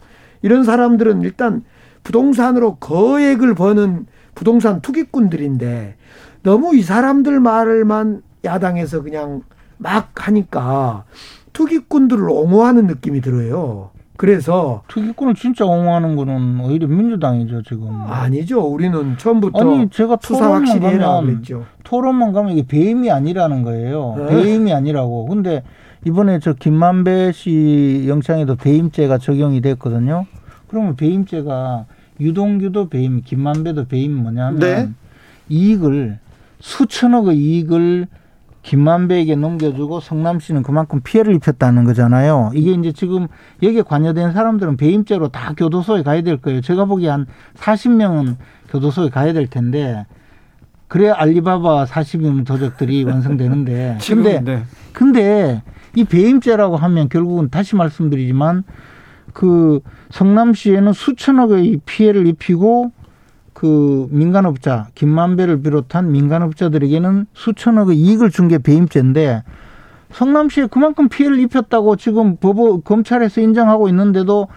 이런 0.41 0.63
사람들은 0.63 1.21
일단 1.21 1.63
부동산으로 2.04 2.75
거액을 2.75 3.56
버는 3.56 4.06
부동산 4.36 4.80
투기꾼들인데 4.82 5.95
너무 6.43 6.75
이 6.75 6.82
사람들 6.82 7.39
말만 7.39 8.21
야당에서 8.43 9.01
그냥 9.01 9.41
막 9.78 10.28
하니까 10.28 11.04
투기꾼들을 11.51 12.30
옹호하는 12.30 12.88
느낌이 12.88 13.21
들어요. 13.21 13.89
그래서 14.17 14.84
투기꾼을 14.88 15.36
진짜 15.36 15.65
옹호하는 15.65 16.15
거는 16.15 16.60
오히려 16.62 16.88
민주당이죠 16.88 17.63
지금. 17.63 17.89
아니죠. 18.08 18.62
우리는 18.62 19.17
처음부터 19.17 19.60
아니 19.60 19.89
제가 19.89 20.17
수사 20.21 20.51
확실히 20.54 20.86
해라 20.86 21.21
그랬죠. 21.21 21.65
토론만 21.84 22.34
가면 22.34 22.54
이게 22.54 22.65
배임이 22.65 23.12
아니라는 23.12 23.63
거예요. 23.63 24.15
네. 24.17 24.28
배임이 24.28 24.73
아니라고. 24.73 25.25
근데 25.25 25.63
이번에 26.06 26.39
저 26.39 26.54
김만배 26.54 27.32
씨 27.34 28.06
영장에도 28.08 28.56
배임죄가 28.56 29.17
적용이 29.17 29.62
됐거든요. 29.62 30.25
그러면 30.67 30.95
배임죄가 30.95 31.86
유동규도 32.19 32.89
배임, 32.89 33.21
김만배도 33.21 33.88
배임 33.88 34.15
뭐냐면 34.15 34.60
네. 34.60 34.89
이익을 35.49 36.19
수천억의 36.60 37.38
이익을 37.38 38.08
김만배에게 38.65 39.36
넘겨주고 39.36 39.99
성남 39.99 40.39
씨는 40.39 40.63
그만큼 40.63 40.99
피해를 41.04 41.36
입혔다는 41.36 41.84
거잖아요. 41.84 42.51
이게 42.56 42.71
이제 42.71 42.91
지금 42.91 43.28
여기에 43.62 43.84
관여된 43.84 44.34
사람들은 44.34 44.75
배임죄로 44.78 45.28
다 45.30 45.54
교도소에 45.56 46.01
가야 46.01 46.21
될 46.21 46.38
거예요. 46.38 46.62
제가 46.62 46.86
보기에 46.86 47.10
한 47.10 47.28
40명은 47.58 48.38
교도소에 48.69 49.10
가야 49.10 49.34
될 49.34 49.47
텐데 49.47 50.08
그래 50.88 51.10
알리바바 51.10 51.86
40인 51.86 52.45
도적들이 52.45 53.04
완성되는데 53.04 53.99
근데 54.08 54.41
네. 54.41 54.63
근데 54.93 55.62
이 55.95 56.04
배임죄라고 56.04 56.75
하면 56.75 57.08
결국은 57.08 57.49
다시 57.49 57.75
말씀드리지만 57.75 58.63
그 59.34 59.80
성남시에는 60.10 60.91
수천억의 60.91 61.82
피해를 61.86 62.25
입히고 62.25 62.91
그 63.56 64.08
민간업자 64.12 64.89
김만배를 64.96 65.62
비롯한 65.62 66.12
민간업자들에게는 66.12 67.28
수천억의 67.34 67.98
이익을 67.98 68.30
준 68.30 68.50
게 68.50 68.58
배임죄인데 68.60 69.44
성남시에 70.12 70.68
그만큼 70.68 71.08
피해를 71.10 71.39
입혔다고 71.39 71.96
지금 71.96 72.36
법원 72.36 72.84
검찰에서 72.84 73.39
인정하고 73.41 73.88
있는데도 73.89 74.50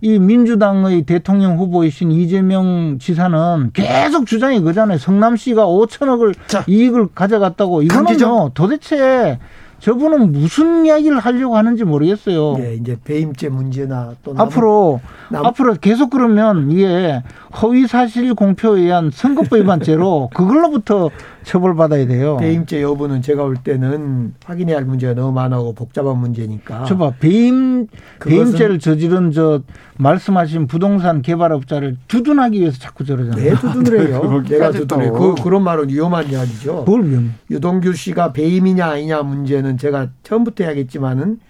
이 0.00 0.20
민주당의 0.20 1.02
대통령 1.02 1.58
후보이신 1.58 2.12
이재명 2.12 2.98
지사는 3.00 3.70
계속 3.72 4.26
주장이 4.26 4.60
그잖아요. 4.60 4.98
성남시가 4.98 5.66
5천억을 5.66 6.34
자, 6.46 6.62
이익을 6.68 7.08
가져갔다고 7.16 7.82
이거는요. 7.82 8.52
도대체 8.54 9.40
저분은 9.80 10.32
무슨 10.32 10.86
이야기를 10.86 11.18
하려고 11.18 11.56
하는지 11.56 11.84
모르겠어요. 11.84 12.56
네, 12.58 12.74
이제 12.74 12.96
배임죄 13.04 13.48
문제나 13.48 14.14
또 14.24 14.34
앞으로 14.36 15.00
남... 15.30 15.46
앞으로 15.46 15.74
계속 15.74 16.10
그러면 16.10 16.70
이게 16.70 17.22
허위 17.62 17.86
사실 17.86 18.34
공표에 18.34 18.80
의한 18.80 19.10
선거법 19.12 19.60
위반죄로 19.60 20.30
그걸로부터 20.34 21.10
처벌받아야 21.44 22.06
돼요. 22.06 22.36
배임죄 22.38 22.82
여부는 22.82 23.22
제가 23.22 23.44
볼 23.44 23.56
때는 23.56 24.34
확인해야 24.44 24.76
할 24.76 24.84
문제가 24.84 25.14
너무 25.14 25.32
많고 25.32 25.74
복잡한 25.74 26.18
문제니까. 26.18 26.84
저봐 26.84 27.14
배임 27.20 27.86
배임죄를 28.20 28.78
저지른 28.78 29.30
저 29.32 29.62
말씀하신 29.98 30.66
부동산 30.66 31.22
개발업자를 31.22 31.96
두둔하기 32.08 32.60
위해서 32.60 32.78
자꾸 32.78 33.04
저러잖아요. 33.04 33.42
네, 33.42 33.54
두둔을 33.58 34.08
해요. 34.08 34.42
내가 34.48 34.70
두둔해. 34.70 35.10
그, 35.10 35.34
그런 35.42 35.62
말은 35.62 35.88
위험한 35.88 36.30
이야기죠. 36.30 36.84
뭘 36.86 37.04
위험? 37.08 37.34
유동규 37.50 37.92
씨가 37.94 38.32
배임이냐 38.32 38.86
아니냐 38.86 39.22
문제는 39.22 39.78
제가 39.78 40.08
처음부터 40.22 40.64
해야겠지만은 40.64 41.40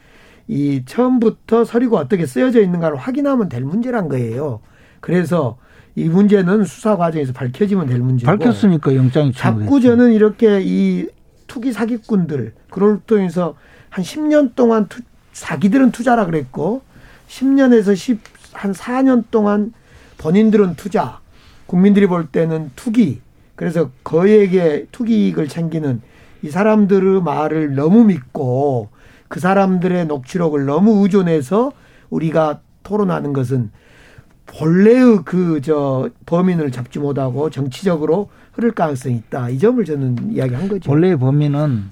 이 0.46 0.82
처음부터 0.86 1.64
서류가 1.64 1.98
어떻게 1.98 2.24
쓰여져 2.24 2.62
있는가를 2.62 2.96
확인하면 2.96 3.48
될 3.48 3.62
문제란 3.64 4.08
거예요. 4.08 4.60
그래서 5.00 5.58
이 5.98 6.08
문제는 6.08 6.64
수사 6.64 6.96
과정에서 6.96 7.32
밝혀지면 7.32 7.86
될 7.86 7.98
문제고 7.98 8.30
밝혔으니까 8.30 8.94
영장이 8.94 9.32
자꾸 9.32 9.80
저는 9.80 10.12
이렇게 10.12 10.60
이 10.62 11.08
투기 11.48 11.72
사기꾼들 11.72 12.54
그걸 12.70 13.00
통해서 13.04 13.56
한 13.90 14.04
10년 14.04 14.54
동안 14.54 14.86
투, 14.88 15.02
사기들은 15.32 15.90
투자라 15.90 16.26
그랬고 16.26 16.82
10년에서 17.28 17.96
10, 17.96 18.20
한 18.52 18.72
4년 18.72 19.24
동안 19.32 19.72
본인들은 20.18 20.76
투자 20.76 21.20
국민들이 21.66 22.06
볼 22.06 22.26
때는 22.26 22.70
투기 22.76 23.20
그래서 23.56 23.90
거액의 24.04 24.86
투기 24.92 25.26
이익을 25.26 25.48
챙기는 25.48 26.00
이 26.42 26.50
사람들의 26.50 27.22
말을 27.22 27.74
너무 27.74 28.04
믿고 28.04 28.88
그 29.26 29.40
사람들의 29.40 30.06
녹취록을 30.06 30.64
너무 30.64 31.02
의존해서 31.02 31.72
우리가 32.08 32.60
토론하는 32.84 33.32
것은 33.32 33.72
본래의 34.48 35.24
그 35.24 35.60
저 35.62 36.08
범인을 36.26 36.70
잡지 36.70 36.98
못하고 36.98 37.50
정치적으로 37.50 38.28
흐를 38.52 38.72
가능성이 38.72 39.16
있다. 39.16 39.50
이 39.50 39.58
점을 39.58 39.82
저는 39.84 40.32
이야기한 40.32 40.68
거죠. 40.68 40.90
본래의 40.90 41.18
범인은 41.18 41.84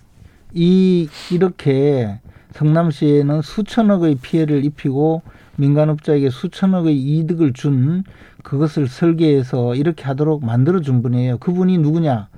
이 0.54 1.08
이렇게 1.30 2.18
성남시에는 2.54 3.42
수천억의 3.42 4.18
피해를 4.22 4.64
입히고 4.64 5.22
민간업자에게 5.56 6.30
수천억의 6.30 6.96
이득을 6.96 7.52
준 7.52 8.04
그것을 8.42 8.88
설계해서 8.88 9.74
이렇게 9.74 10.04
하도록 10.04 10.44
만들어 10.44 10.80
준 10.80 11.02
분이에요. 11.02 11.38
그분이 11.38 11.78
누구냐? 11.78 12.28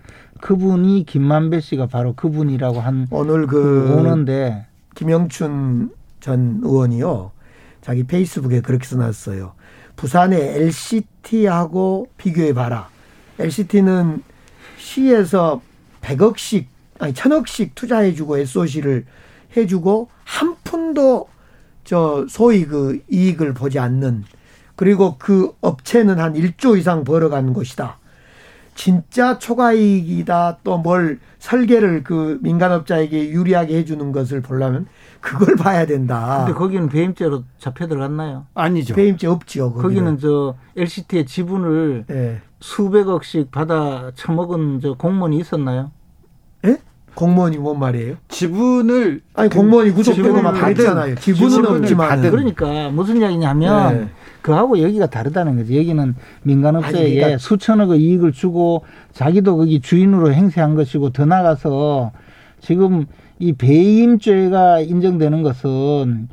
그분이 0.40 1.04
김만배 1.06 1.60
씨가 1.60 1.86
바로 1.86 2.14
그분이라고 2.14 2.80
한 2.80 3.06
오늘 3.10 3.46
그 3.46 3.94
오는데 3.98 4.66
김영춘 4.94 5.90
전 6.20 6.60
의원이요. 6.62 7.30
자기 7.80 8.04
페이스북에 8.04 8.60
그렇게 8.60 8.86
써놨어요. 8.86 9.52
부산의 9.98 10.40
LCT하고 10.40 12.08
비교해 12.16 12.54
봐라. 12.54 12.88
LCT는 13.38 14.22
시에서 14.78 15.60
100억씩 16.00 16.66
아니 17.00 17.12
천억씩 17.12 17.74
투자해 17.74 18.14
주고 18.14 18.38
SOC를 18.38 19.04
해 19.56 19.66
주고 19.66 20.08
한 20.24 20.56
푼도 20.62 21.28
저 21.84 22.24
소위 22.28 22.64
그 22.64 23.00
이익을 23.10 23.54
보지 23.54 23.78
않는 23.78 24.24
그리고 24.76 25.16
그 25.18 25.52
업체는 25.60 26.20
한 26.20 26.34
1조 26.34 26.78
이상 26.78 27.02
벌어가는 27.02 27.52
곳이다. 27.52 27.98
진짜 28.76 29.38
초과이익이다 29.40 30.58
또 30.62 30.78
뭘 30.78 31.18
설계를 31.40 32.04
그 32.04 32.38
민간업자에게 32.42 33.30
유리하게 33.30 33.78
해주는 33.78 34.12
것을 34.12 34.42
보려면 34.42 34.86
그걸 35.20 35.56
봐야 35.56 35.86
된다. 35.86 36.44
근데 36.44 36.58
거기는 36.58 36.88
배임죄로 36.88 37.44
잡혀 37.58 37.86
들어갔나요? 37.86 38.46
아니죠. 38.54 38.94
배임죄 38.94 39.26
없지요. 39.26 39.72
거기는, 39.72 39.82
거기는 39.82 40.18
저 40.18 40.54
LCT의 40.76 41.26
지분을 41.26 42.04
네. 42.06 42.40
수백억씩 42.60 43.50
받아 43.50 44.10
처먹은 44.14 44.80
저 44.80 44.94
공무원이 44.94 45.38
있었나요? 45.38 45.90
예? 46.66 46.78
공무원이 47.14 47.58
뭔 47.58 47.78
말이에요? 47.78 48.16
지분을 48.28 49.22
아니 49.34 49.48
공무원이 49.48 49.90
구속되고 49.90 50.40
막 50.40 50.52
그랬잖아요. 50.52 51.16
지분은 51.16 51.66
없지만 51.66 52.22
그러니까 52.22 52.90
무슨 52.90 53.20
이야기냐면 53.20 53.98
네. 53.98 54.08
그하고 54.40 54.80
여기가 54.80 55.06
다르다는 55.06 55.56
거지. 55.56 55.76
여기는 55.76 56.14
민간업자에게 56.42 57.14
그러니까 57.16 57.38
수천억의 57.38 58.00
이익을 58.00 58.32
주고 58.32 58.84
자기도 59.12 59.56
거기 59.56 59.80
주인으로 59.80 60.32
행세한 60.32 60.76
것이고 60.76 61.10
더 61.10 61.26
나가서 61.26 62.12
지금 62.60 63.06
이 63.38 63.52
배임죄가 63.52 64.80
인정되는 64.80 65.42
것은 65.42 66.28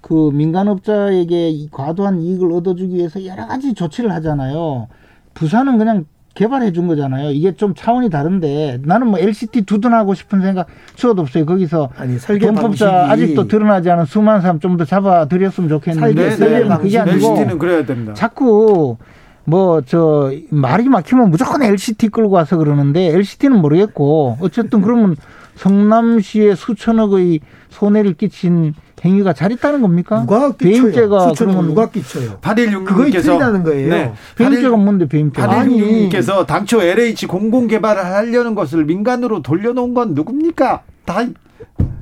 그 0.00 0.30
민간업자에게 0.32 1.66
과도한 1.70 2.20
이익을 2.20 2.52
얻어주기 2.52 2.94
위해서 2.96 3.24
여러 3.26 3.46
가지 3.46 3.74
조치를 3.74 4.12
하잖아요. 4.12 4.88
부산은 5.34 5.78
그냥 5.78 6.04
개발해 6.34 6.70
준 6.72 6.86
거잖아요. 6.86 7.30
이게 7.30 7.52
좀 7.56 7.74
차원이 7.74 8.10
다른데 8.10 8.80
나는 8.84 9.08
뭐 9.08 9.18
LCT 9.18 9.62
두둔하고 9.62 10.14
싶은 10.14 10.42
생각 10.42 10.66
추워도 10.94 11.22
없어요. 11.22 11.46
거기서 11.46 11.88
아니 11.96 12.18
설계 12.18 12.46
돈법자 12.46 13.06
아직도 13.10 13.48
드러나지 13.48 13.90
않은 13.90 14.04
수많은 14.04 14.42
사람 14.42 14.60
좀 14.60 14.76
더 14.76 14.84
잡아드렸으면 14.84 15.68
좋겠는데 15.70 16.30
설계는 16.32 16.68
네, 16.68 16.76
그게 16.76 16.98
아니고 16.98 17.14
LCT는 17.14 17.58
그래야 17.58 17.84
됩니다. 17.86 18.12
자꾸 18.14 18.98
뭐 19.44 19.80
저 19.86 20.30
말이 20.50 20.88
막히면 20.88 21.30
무조건 21.30 21.62
LCT 21.62 22.08
끌고 22.08 22.30
와서 22.34 22.58
그러는데 22.58 23.06
LCT는 23.14 23.58
모르겠고 23.60 24.36
어쨌든 24.40 24.82
그러면 24.82 25.16
성남시에 25.56 26.54
수천억의 26.54 27.40
손해를 27.70 28.14
끼친 28.14 28.74
행위가 29.04 29.32
잘 29.32 29.52
있다는 29.52 29.82
겁니까? 29.82 30.20
누가 30.20 30.52
배임죄가 30.52 31.32
그러면 31.36 31.66
누가 31.66 31.90
끼쳐요? 31.90 32.38
816님께서 32.40 32.84
그거 32.84 33.62
거예요. 33.62 33.88
네. 33.88 34.12
배임죄가 34.36 34.76
뭔데 34.76 35.06
배임죄? 35.06 35.42
816님께서 35.42 36.46
당초 36.46 36.82
LH 36.82 37.26
공공 37.26 37.66
개발을 37.66 38.04
하려는 38.04 38.54
것을 38.54 38.84
민간으로 38.84 39.42
돌려놓은 39.42 39.94
건 39.94 40.14
누굽니까? 40.14 40.82
다 41.04 41.24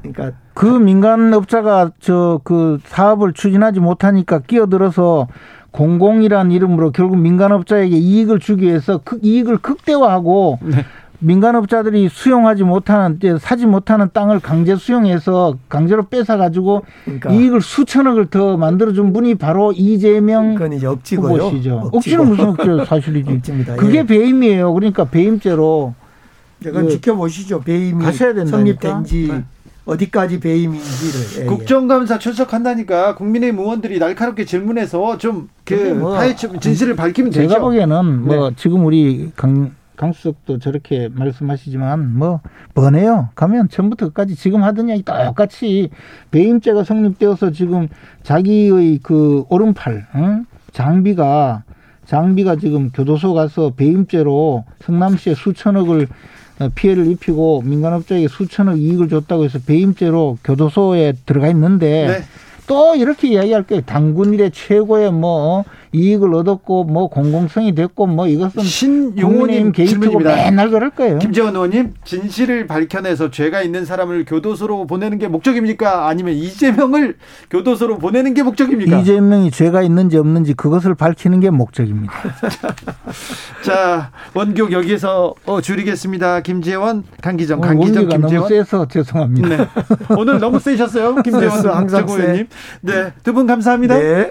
그러니까 0.02 0.32
그 0.54 0.66
민간 0.66 1.32
업자가 1.34 1.90
저 2.00 2.40
그 2.44 2.78
사업을 2.84 3.32
추진하지 3.32 3.80
못하니까 3.80 4.40
끼어들어서 4.40 5.28
공공이란 5.72 6.52
이름으로 6.52 6.92
결국 6.92 7.18
민간업자에게 7.18 7.96
이익을 7.96 8.38
주기 8.38 8.66
위해서 8.66 9.00
이익을 9.22 9.58
극대화하고 9.58 10.58
네. 10.62 10.84
민간업자들이 11.20 12.08
수용하지 12.08 12.64
못하는 12.64 13.18
사지 13.40 13.66
못하는 13.66 14.10
땅을 14.12 14.40
강제 14.40 14.76
수용해서 14.76 15.56
강제로 15.68 16.06
뺏어 16.06 16.36
가지고 16.36 16.82
그러니까. 17.04 17.30
이익을 17.32 17.60
수천억을 17.60 18.26
더 18.26 18.56
만들어 18.56 18.92
준 18.92 19.12
분이 19.12 19.36
바로 19.36 19.72
이재명 19.72 20.54
그건 20.54 20.72
이제 20.74 20.86
억지고요. 20.86 21.44
후보시죠. 21.44 21.90
억지는 21.92 22.28
무슨 22.28 22.44
억지요 22.46 22.84
사실이지. 22.86 23.30
억지입니다. 23.32 23.76
그게 23.76 23.98
예. 23.98 24.02
배임이에요. 24.06 24.72
그러니까 24.74 25.04
배임죄로. 25.04 25.94
그건 26.62 26.88
지켜보시죠. 26.88 27.60
배임이 27.60 28.04
성립된 28.46 29.04
지 29.04 29.28
네. 29.30 29.44
어디까지 29.84 30.40
배임인지를. 30.40 31.20
예, 31.38 31.42
예. 31.42 31.46
국정감사 31.46 32.18
출석한다니까 32.18 33.16
국민의힘 33.16 33.58
의원들이 33.60 33.98
날카롭게 33.98 34.46
질문해서 34.46 35.18
좀그 35.18 35.74
뭐 35.98 36.18
진실을 36.60 36.96
밝히면 36.96 37.30
제가 37.32 37.42
되죠. 37.42 37.54
제가 37.54 37.60
보기에는 37.60 38.24
뭐 38.24 38.48
네. 38.50 38.56
지금 38.56 38.86
우리 38.86 39.30
강 39.36 39.72
강수석도 39.96 40.58
저렇게 40.58 41.08
말씀하시지만 41.12 42.16
뭐 42.16 42.40
뻔해요. 42.74 43.28
가면 43.34 43.68
처음부터 43.68 44.06
끝까지 44.08 44.34
지금 44.34 44.62
하던 44.62 44.88
이야기 44.88 45.02
똑같이 45.02 45.90
배임죄가 46.30 46.84
성립되어서 46.84 47.52
지금 47.52 47.88
자기의 48.22 49.00
그 49.02 49.44
오른팔 49.48 50.06
응? 50.16 50.46
장비가 50.72 51.64
장비가 52.06 52.56
지금 52.56 52.90
교도소 52.90 53.34
가서 53.34 53.70
배임죄로 53.70 54.64
성남시에 54.80 55.34
수천억을 55.34 56.08
어, 56.60 56.68
피해를 56.74 57.06
입히고 57.06 57.62
민간업자에게 57.62 58.28
수천억 58.28 58.78
이익을 58.78 59.08
줬다고 59.08 59.44
해서 59.44 59.58
배임죄로 59.64 60.38
교도소에 60.44 61.14
들어가 61.26 61.48
있는데 61.48 62.06
네. 62.06 62.24
또 62.66 62.94
이렇게 62.94 63.28
이야기할 63.28 63.64
거예요. 63.64 63.82
당군 63.84 64.34
일의 64.34 64.50
최고의 64.50 65.12
뭐 65.12 65.64
이익을 65.94 66.34
얻었고 66.34 66.84
뭐 66.84 67.08
공공성이 67.08 67.72
됐고 67.74 68.06
뭐 68.08 68.26
이것은 68.26 68.62
신용호님 68.64 69.70
개입이고 69.70 70.18
맨날 70.18 70.68
그럴 70.70 70.90
거예요. 70.90 71.20
김재원 71.20 71.54
의원님 71.54 71.94
진실을 72.04 72.66
밝혀내서 72.66 73.30
죄가 73.30 73.62
있는 73.62 73.84
사람을 73.84 74.24
교도소로 74.24 74.88
보내는 74.88 75.18
게 75.18 75.28
목적입니까? 75.28 76.08
아니면 76.08 76.34
이재명을 76.34 77.16
교도소로 77.48 77.98
보내는 77.98 78.34
게 78.34 78.42
목적입니까? 78.42 78.98
이재명이 78.98 79.52
죄가 79.52 79.82
있는지 79.82 80.16
없는지 80.18 80.54
그것을 80.54 80.96
밝히는 80.96 81.38
게 81.38 81.50
목적입니다. 81.50 82.12
자 83.62 84.10
원격 84.34 84.72
여기에서 84.72 85.34
어, 85.46 85.60
줄이겠습니다. 85.60 86.40
김재원, 86.40 87.04
강기정, 87.22 87.60
강기정, 87.60 88.08
김재원. 88.08 88.34
너무 88.34 88.48
세서 88.48 88.88
죄송합니다. 88.88 89.48
네. 89.48 89.68
오늘 90.18 90.40
너무 90.40 90.58
세셨어요, 90.58 91.14
김재원 91.22 91.66
항상 91.68 92.06
의원님. 92.08 92.46
네, 92.80 93.12
두 93.22 93.32
분 93.34 93.46
감사합니다. 93.46 93.98
네. 93.98 94.30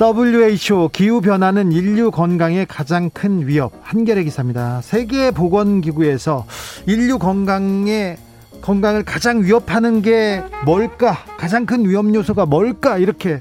WHO 0.00 0.88
기후 0.92 1.20
변화는 1.20 1.70
인류 1.70 2.10
건강에 2.10 2.64
가장 2.64 3.10
큰 3.10 3.46
위협 3.46 3.72
한겨레 3.82 4.24
기사입니다. 4.24 4.80
세계 4.82 5.30
보건 5.30 5.80
기구에서 5.80 6.46
인류 6.86 7.18
건강에 7.18 8.16
건강을 8.60 9.04
가장 9.04 9.44
위협하는 9.44 10.02
게 10.02 10.42
뭘까? 10.64 11.18
가장 11.38 11.64
큰 11.64 11.88
위험 11.88 12.12
요소가 12.12 12.44
뭘까? 12.44 12.98
이렇게 12.98 13.40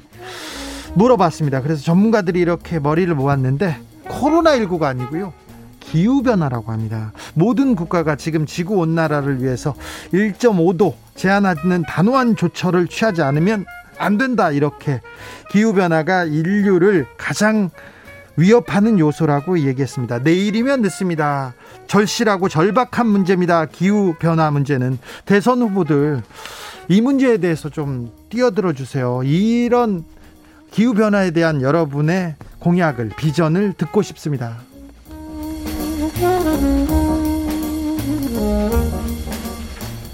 물어봤습니다. 0.94 1.62
그래서 1.62 1.82
전문가들이 1.82 2.40
이렇게 2.40 2.78
머리를 2.78 3.14
모았는데 3.16 3.78
코로나19가 4.06 4.84
아니고요. 4.84 5.34
기후변화라고 5.80 6.72
합니다. 6.72 7.14
모든 7.34 7.76
국가가 7.76 8.16
지금 8.16 8.46
지구 8.46 8.76
온난화를 8.76 9.42
위해서 9.42 9.74
1.5도 10.14 10.94
제한하는 11.16 11.84
단호한 11.88 12.36
조처를 12.36 12.88
취하지 12.88 13.22
않으면 13.24 13.66
안 13.98 14.18
된다 14.18 14.52
이렇게 14.52 15.02
기후 15.52 15.74
변화가 15.74 16.26
인류를 16.26 17.06
가장 17.18 17.70
위협하는 18.36 18.98
요소라고 19.00 19.60
얘기했습니다. 19.60 20.20
내일이면 20.20 20.82
늦습니다. 20.82 21.54
절실하고 21.88 22.50
절박한 22.50 23.06
문제입니다. 23.06 23.66
기후 23.66 24.16
변화 24.18 24.50
문제는 24.50 24.98
대선 25.26 25.62
후보들 25.62 26.24
이 26.90 27.02
문제에 27.02 27.38
대해서 27.38 27.70
좀 27.70 28.12
뛰어들어 28.30 28.74
주세요. 28.74 29.22
이런 29.24 30.04
기후 30.72 30.94
변화에 30.94 31.32
대한 31.32 31.62
여러분의 31.62 32.36
공약을 32.60 33.12
비전을 33.16 33.74
듣고 33.74 34.02
싶습니다. 34.02 34.58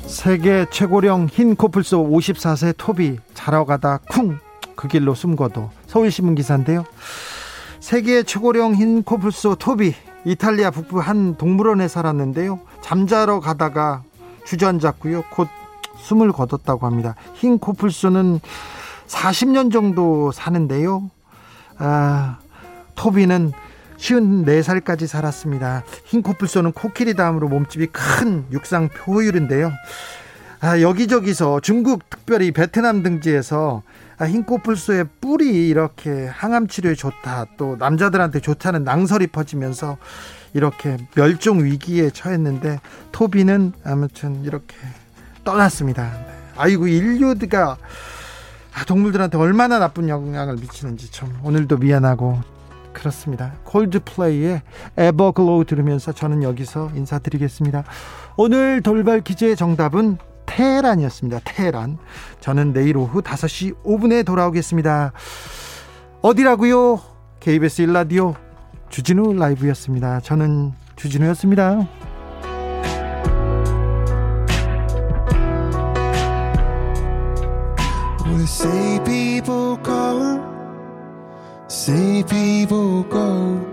세계 0.09 0.65
최고령 0.69 1.27
흰 1.27 1.55
코뿔소 1.55 2.09
54세 2.09 2.73
토비 2.77 3.19
자러 3.33 3.63
가다 3.65 3.99
쿵 4.09 4.39
그 4.79 4.87
길로 4.87 5.13
숨고도 5.13 5.71
서울신문 5.87 6.35
기사인데요. 6.35 6.85
세계 7.81 8.23
최고령 8.23 8.75
흰 8.75 9.03
코뿔소 9.03 9.55
토비 9.55 9.93
이탈리아 10.23 10.71
북부 10.71 11.01
한 11.01 11.35
동물원에 11.35 11.89
살았는데요. 11.89 12.61
잠자러 12.79 13.41
가다가 13.41 14.03
주저앉았고요. 14.45 15.25
곧 15.31 15.49
숨을 15.97 16.31
거뒀다고 16.31 16.85
합니다. 16.85 17.15
흰 17.33 17.59
코뿔소는 17.59 18.39
40년 19.07 19.73
정도 19.73 20.31
사는데요. 20.31 21.11
아, 21.77 22.37
토비는 22.95 23.51
54살까지 23.99 25.07
살았습니다. 25.07 25.83
흰 26.05 26.21
코뿔소는 26.21 26.71
코끼리 26.71 27.15
다음으로 27.15 27.47
몸집이 27.49 27.87
큰 27.87 28.45
육상 28.51 28.89
표율인데요. 28.89 29.71
아, 30.61 30.81
여기저기서 30.81 31.61
중국 31.61 32.09
특별히 32.09 32.51
베트남 32.51 33.03
등지에서 33.03 33.83
아, 34.17 34.25
흰 34.25 34.43
코뿔소의 34.43 35.05
뿔이 35.21 35.67
이렇게 35.67 36.27
항암 36.27 36.67
치료에 36.67 36.95
좋다 36.95 37.45
또 37.57 37.77
남자들한테 37.77 38.41
좋다는 38.41 38.83
낭설이 38.83 39.27
퍼지면서 39.27 39.97
이렇게 40.53 40.97
멸종 41.15 41.63
위기에 41.63 42.09
처했는데 42.09 42.81
토비는 43.11 43.73
아무튼 43.85 44.43
이렇게 44.43 44.75
떠났습니다. 45.45 46.11
아이고 46.57 46.87
인류가 46.87 47.77
동물들한테 48.85 49.37
얼마나 49.37 49.79
나쁜 49.79 50.09
영향을 50.09 50.55
미치는지 50.55 51.11
참 51.11 51.33
오늘도 51.43 51.77
미안하고 51.77 52.58
그렇습니다. 52.93 53.53
콜드플레이의 53.63 54.61
Everglow 54.97 55.65
들으면서 55.65 56.11
저는 56.11 56.43
여기서 56.43 56.91
인사드리겠습니다. 56.95 57.83
오늘 58.37 58.81
돌발 58.81 59.21
퀴즈의 59.21 59.55
정답은 59.55 60.17
테란이었습니다. 60.45 61.39
테란. 61.45 61.97
저는 62.39 62.73
내일 62.73 62.97
오후 62.97 63.21
5시 63.21 63.83
5분에 63.83 64.25
돌아오겠습니다. 64.25 65.13
어디라고요? 66.21 66.99
KBS 67.39 67.85
1라디오 67.85 68.35
주진우 68.89 69.33
라이브였습니다. 69.33 70.19
저는 70.21 70.73
주진우였습니다. 70.95 71.87
say 78.49 78.88
say 81.85 82.23
people 82.23 83.03
go. 83.03 83.65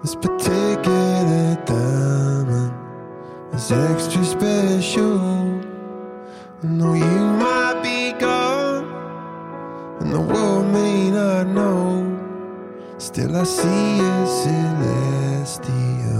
This 0.00 0.14
particular 0.14 1.54
diamond 1.66 2.72
is 3.52 3.70
extra 3.70 4.24
special. 4.24 5.20
I 6.62 6.66
know 6.66 6.94
you 6.94 7.18
might 7.44 7.80
be 7.82 8.12
gone, 8.18 8.86
and 10.00 10.10
the 10.14 10.20
world 10.32 10.66
may 10.72 11.10
not 11.10 11.46
know. 11.46 11.84
Still, 12.96 13.36
I 13.36 13.44
see 13.44 14.00
a 14.00 14.26
celestial. 14.42 16.13